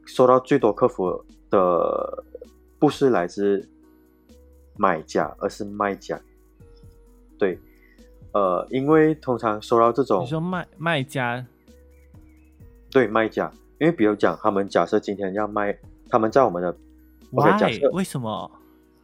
[0.06, 2.26] 收到最多客服的
[2.78, 3.66] 不是来自
[4.76, 6.20] 买家，而是卖家。
[7.40, 7.58] 对，
[8.34, 11.46] 呃，因为通常收到这种你说卖卖家。
[12.92, 15.78] 对卖家，因为比如讲，他们假设今天要卖，
[16.10, 16.76] 他们在我们的
[17.34, 18.52] ，OK，假设为什么？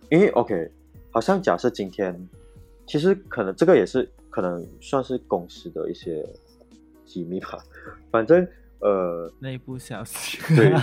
[0.09, 0.69] 因为 OK，
[1.11, 2.27] 好像假设今天，
[2.85, 6.27] 其实可能这个也是可能算是公司的一些
[7.13, 7.59] 机密吧。
[8.11, 8.47] 反正
[8.79, 10.39] 呃，内部消息。
[10.55, 10.73] 对，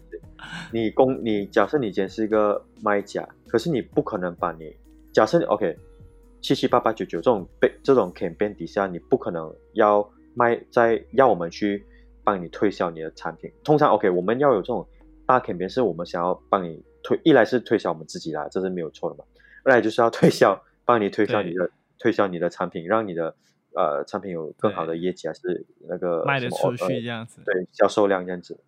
[0.72, 4.76] 你公你假设你今天是一个卖家，可是你不可能把你
[5.12, 5.76] 假设你 OK
[6.40, 11.84] 七七八八九九这种被这种 campaign 底下，你不可能要卖在要我们去。
[12.22, 14.86] 帮你推销你的产品，通常 OK，我们要有这种
[15.26, 19.24] 大 campaign，是我们想要帮你推，一来是推销我们自己啦，这是没有错的嘛。
[19.64, 21.68] 二来就是要推销，帮你推销你的
[21.98, 23.34] 推销你的产品，让你的
[23.74, 28.58] 呃产品有更好的业绩，还是那个卖得出去这样子，对，销售量这样子。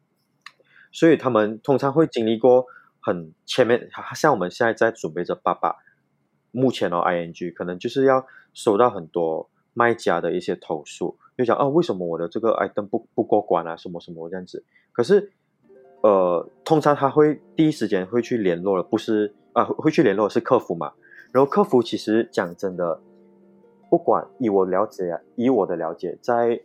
[0.90, 2.66] 所以他们通常会经历过
[3.00, 5.76] 很前面，像我们现在在准备着爸爸，
[6.50, 11.16] 目前哦，ING 可能就是要收到很多卖家的一些投诉。
[11.36, 13.74] 就讲啊，为什么我的这个 item 不不过关啊？
[13.74, 14.62] 什么什么这样子？
[14.92, 15.32] 可是，
[16.02, 20.92] 呃，通常他会第一时间会去联络的，不是啊，会去联络是客服嘛？
[21.32, 23.00] 然后客服其实讲真的，
[23.92, 26.58] 不管以我了解，以我的了解，在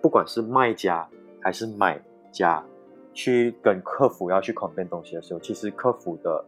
[0.00, 1.08] 不管是卖家
[1.42, 2.00] 还是买
[2.30, 2.64] 家，
[3.12, 6.44] 去跟客服要去 c o m p a n 东西的时候，其实客服的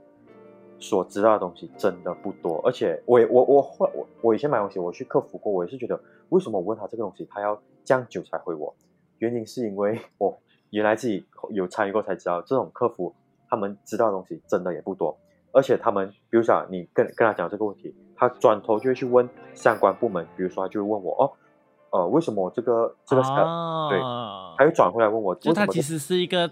[0.79, 2.61] 所知道的东西真的不多。
[2.65, 6.01] 而且，我我我我我以前买东西，我去客服过，我也是觉得。
[6.29, 8.73] 为什么我问他这个东西，他要这样久才回我？
[9.19, 10.39] 原因是因为我
[10.71, 13.13] 原来自己有参与过才知道，这种客服
[13.49, 15.19] 他们知道的东西真的也不多，
[15.51, 17.93] 而且他们，比如说你跟跟他讲这个问题，
[18.23, 21.33] 他转头就会去问相关部门，比如说他就会问我哦，
[21.91, 23.99] 呃，为什么这个这个对，
[24.57, 26.49] 他又转回来问我，就他其实是一个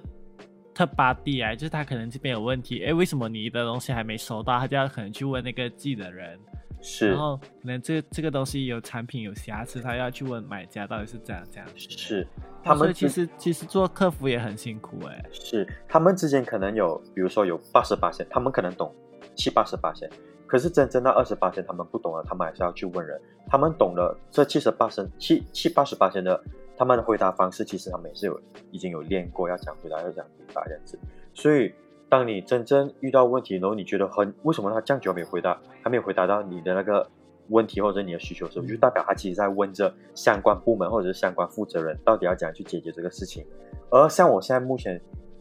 [0.75, 4.59] 特巴地啊，就是他可能这边有问题，哎，为什么你的东西还没收到？
[4.59, 6.37] 他就要可能去问那个寄的人。
[6.83, 11.69] 是，然后可能这这个东西有产品有瑕疵，他要去问买家到底是怎样这样。
[11.77, 12.27] 是，
[12.65, 15.25] 他们其实其实做客服也很辛苦哎。
[15.31, 18.93] 是，他们之间可能有，比如说有八十八线，他们可能懂
[19.37, 20.11] 七八十八线，
[20.51, 23.21] 可是真正到二十八线，他们不懂了，他们还是要去问人。
[23.47, 26.43] 他们懂了这七十八线七七八十八线的，
[26.77, 28.41] 他们的回答方式其实他们也是有
[28.73, 30.99] 已经有练过，要讲回答要讲回答这样子，
[31.33, 31.73] 所以。
[32.11, 37.09] 当你真正遇到问题，然后你觉得很为什么他这样久没回答，还没有回答到你的那个
[37.51, 43.47] 问题或者你的需求的时候，就代表他其实在问着相关部门或者是相关负责人，到底要怎样去解决这个事情。
[43.91, 45.01] 而像我现在目前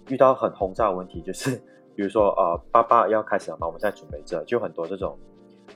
[0.10, 1.60] 遇到很轰炸的问题，就是
[2.00, 5.20] 比如说呃，爸爸要开始了嘛，我们在准备着，就很多这种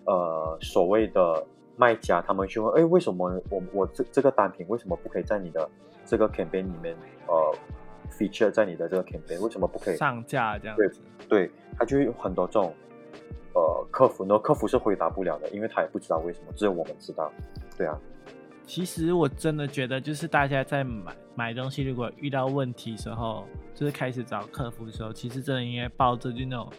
[0.05, 1.45] 呃所谓的
[1.75, 5.69] 卖家，他们去问，哎，为什么我我这这个单品为什么不可以在你的
[6.05, 6.95] 这个 campaign 里面
[7.27, 7.53] 呃
[8.09, 11.01] ？feature 在你的这个 campaign 为什么不可以上架这样子？
[11.27, 12.73] 对，他就有很多这种
[13.53, 17.29] 呃客服，那客服是回答不了的，因为他也不知道为什么，只有我们知道。
[17.77, 17.99] 对啊，
[18.65, 26.69] 其实我真的觉得，就是大家在买买东西，如果遇到问题时候，就是开始找客服的时候，其实真的应该抱着就那种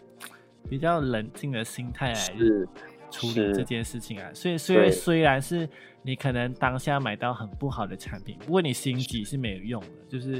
[0.69, 2.33] 比较冷静的心态来
[3.11, 4.29] 处理这件事情啊。
[4.33, 5.69] 所以，虽然虽然是。
[6.07, 10.39] 你可能当下买到很不好的产品，不过你心急是没有用的，就是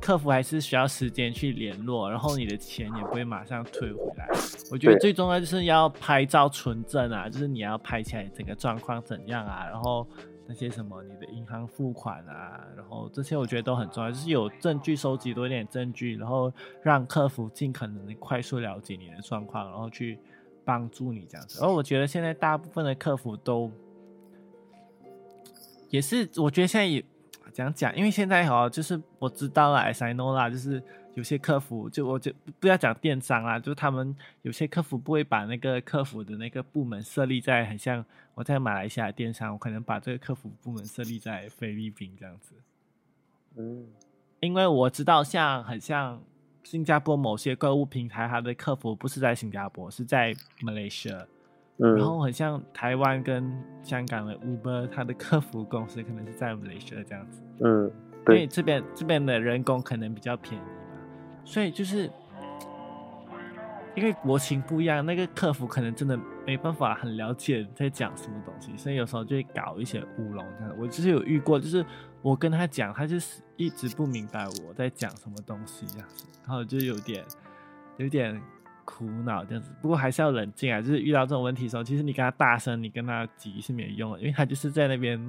[0.00, 4.26] 客服还是需要时间去联络，然后你的钱也不会马上退回来。
[4.70, 10.08] 我觉得最重要就是要拍照存证啊，就是你要拍起来整个状况怎样啊，然后
[10.46, 20.18] 那些什么你的银行付款啊，然后这些我觉得都很重要，就是有证据收集多一点证据，然后让客服尽可能的快速了解你的状况，然后去
[20.64, 21.64] 帮助你这样子。
[21.64, 23.70] 而我觉得现在大部分的客服都。
[25.90, 27.04] 也是，我觉得现在也
[27.52, 27.94] 讲讲？
[27.94, 30.82] 因为现在哦，就是我知道了，as I know 啦，就是
[31.14, 38.04] 有些客服，就我就不要讲电商啦，就是他们有些客服不会把那个客服的那个部门设立在很像
[38.34, 42.54] 我在马来西亚电商，我可能把这个客服部门设立在菲律宾这样子。
[43.56, 43.86] 嗯。
[44.40, 46.20] 因为我知道像很像
[46.64, 51.26] 新加坡某些购物平台，它的客服不是在新加坡，是在 Malaysia。
[51.78, 53.50] 嗯，然后很像台湾跟
[53.82, 57.90] 香港的 Uber，它的客服公司可能是在 Malaysia 这样子，嗯，
[58.28, 60.64] 因为，这边这边的人工可能比较便宜。
[60.64, 60.81] 嘛，
[61.44, 62.10] 所以就是
[63.94, 70.74] 因为国情不一样，那个客服可能真的没办法很了解在讲什么东西，所以有时候就会搞一些乌龙这样。
[70.78, 71.84] 我就是有遇过，就是
[72.22, 77.22] 我跟他讲，他就是一直不明白我在讲什么东西这样子，然后就有点
[77.98, 78.40] 有点
[78.86, 79.70] 苦恼这样子。
[79.82, 85.20] 不过还是要冷静啊，就是遇到这种问题的时候，其实你跟他大声，你跟他急是没有用的，因为他就是在那边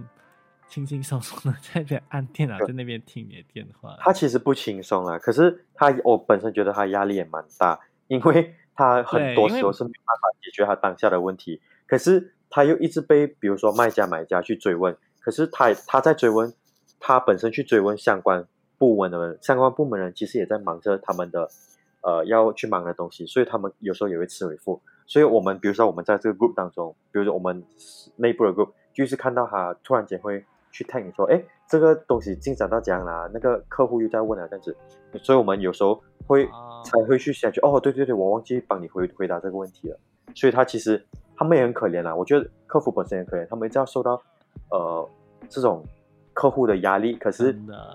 [0.73, 3.95] 轻轻松松的在那边按电脑，在那边听你的电话。
[3.99, 16.51] 他其实不轻松啦，可是他我本身觉得他压力也蛮大，因为他很多时候是没办法解决他当下的问题，可是他又一直被比如说卖家买家去追问，可是他他在追问，
[16.99, 18.43] 他本身去追问相关
[18.79, 21.47] 部门的人，相关部门人其实也在忙着他们的
[22.01, 24.81] 呃要去忙的东西，所以他们有时候也会吃回复。
[25.05, 27.63] 所以我们比如说我们在这个 group 当中，比如说我们
[28.15, 30.43] 内部的 group，就是看到他突然间会
[30.73, 33.29] 去 tag 你说，哎，这个东西进展到怎样啦？
[33.33, 34.75] 那个客户又在问啊，这样子，
[35.19, 39.97] 所以我们有时候会哦才会去想去，哦，对对对，我忘记帮你回回答这个问题了。
[40.35, 41.01] 所以他其实
[41.35, 44.19] 他们也很可怜啦，我觉得客服本身也很可怜，他们一直要受到
[44.71, 45.07] 呃
[45.47, 45.85] 这种
[46.33, 47.53] 客户的压力，可是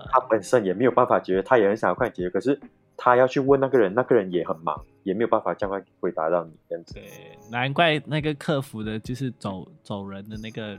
[0.09, 2.57] 他本身也没有办法解决，他也很想要快解决，可是
[2.95, 6.93] 他要去问那个人，那个人也很忙，也没有办法这样快回答到你这样子。
[6.93, 7.03] 对，
[7.51, 10.77] 难怪那个客服的就是走走人的那个，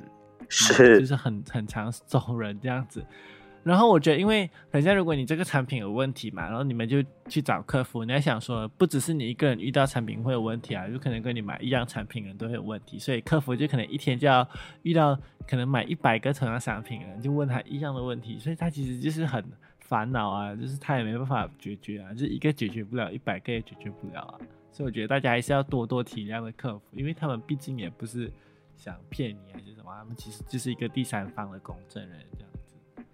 [0.50, 3.02] 是就是很 很常走人这样子。
[3.62, 14.48] 然后我觉得，因为等下如果你这个产品有问题嘛，然后你们就去找客服，你要想说，不只是你一个人遇到产品会有问题啊，有可能跟你买一样产品的人都会有问题，所以客服就可能一天就要
[14.80, 15.14] 遇到
[15.46, 19.44] 可能买一百个同样商品的人，就问他一样的问题，所以他其实就是很
[19.78, 24.40] 烦恼啊，就是他也没办法解决啊，就是一个解决不了，一百个也解决不了啊。
[24.72, 28.32] 所以我觉得大家还是要多多体谅的客服，因为他们毕竟也不是
[28.74, 29.60] 想骗你还
[29.96, 33.04] 他们其实就是一个第三方的公证人这样子。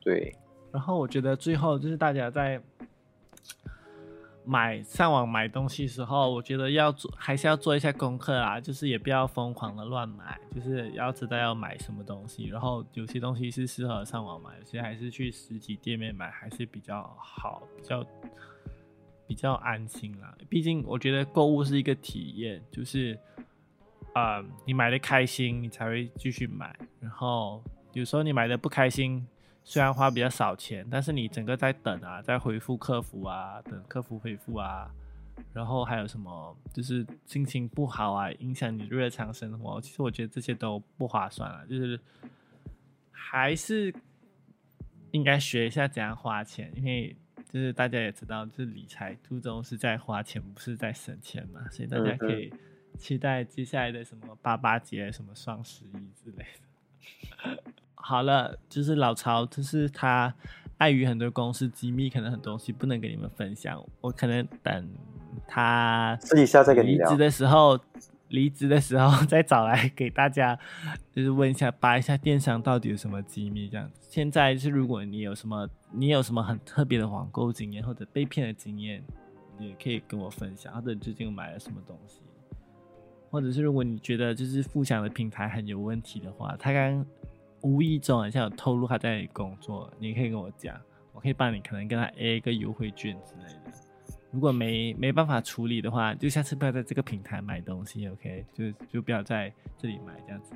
[0.00, 0.34] 对，
[0.72, 2.60] 然后我觉得最后就是大家在
[4.42, 12.46] 买上网买东西时候，我觉得要做还是要做一下功课啊，就是也不要疯狂的乱买，就是要知道要买什么东西。
[12.46, 18.06] 然后有些东西是适合上网买，有些还是去实体店面买还是比较好，比较
[19.26, 20.34] 比较安心啦。
[20.48, 23.16] 毕竟我觉得购物是一个体验，就是
[24.12, 26.76] 啊、你买的开心，你才会继续买。
[27.00, 29.26] 然后有时候你买的不开心，
[29.62, 34.90] 虽然花比较少钱，但是你整个在等啊，在回复客服啊，等客服回复啊，
[35.52, 39.80] 然后还有什么就是心情不好啊，影响你日常生活。
[39.80, 41.98] 其实我觉得这些都不划算啊，就是
[43.10, 43.94] 还是
[45.12, 47.16] 应该学一下怎样花钱，因为
[47.52, 52.52] 就是大家也知道，就是理财初衷是在花钱，不是在省钱嘛，所以大家可以
[52.98, 55.92] 期待接下来的什么八八节、什么双十一
[56.24, 57.62] 之类的。
[57.94, 60.34] 好了，就是老曹，就是他
[60.78, 64.88] 碍于很多公司机密，可能很多东西不能跟你们分享，我可能等
[65.46, 67.18] 他私底下再跟你聊离职。
[67.18, 67.78] 的时候，
[68.28, 70.58] 离职的时候再找来给大家，
[71.12, 74.00] 就是问一下，扒一下电商到底有什么机密这样子。
[74.08, 79.04] 现在是如果你有什么，你有什么很特别的网购经验或者被骗的经验，
[79.58, 82.20] 也可以跟我分享，或者最近买了什么东西，
[83.30, 87.06] 或者是如果你觉得就是富祥的平台很有问题的话，他刚
[87.62, 90.74] 无意中好像有透露他在工作，你可以跟我讲，
[91.12, 93.72] 我可以帮你可能跟他 A 一个优惠券之类的。
[94.32, 98.44] 如果没没办法处理的话，就下次不要在这个平台买东西，OK？
[98.52, 100.52] 就就不要在这里买这样子。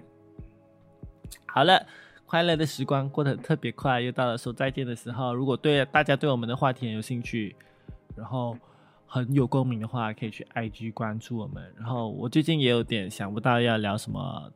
[1.47, 1.85] 好了，
[2.25, 5.35] 快乐的时光过得特别快，又到了说再见的时候。
[5.35, 7.55] 如果对大家对我们的话题很有兴趣，
[8.17, 8.57] 然后
[9.15, 11.63] 很有共鸣的话，可以去 IG 关注我们。
[11.77, 14.51] 然后我最近也有点想不到要聊什么、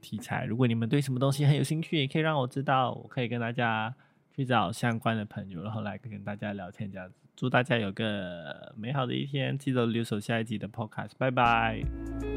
[0.00, 3.94] 题材，如果你们对什么东西很有兴趣，也可以让我知道，我可以跟大家
[4.34, 7.14] 去找相关的朋友，然后来跟大家聊天这样子。
[7.36, 11.80] 祝大家有个美好的一天，记得留守下一集的 Podcast，拜拜。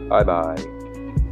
[0.08, 1.27] 拜拜。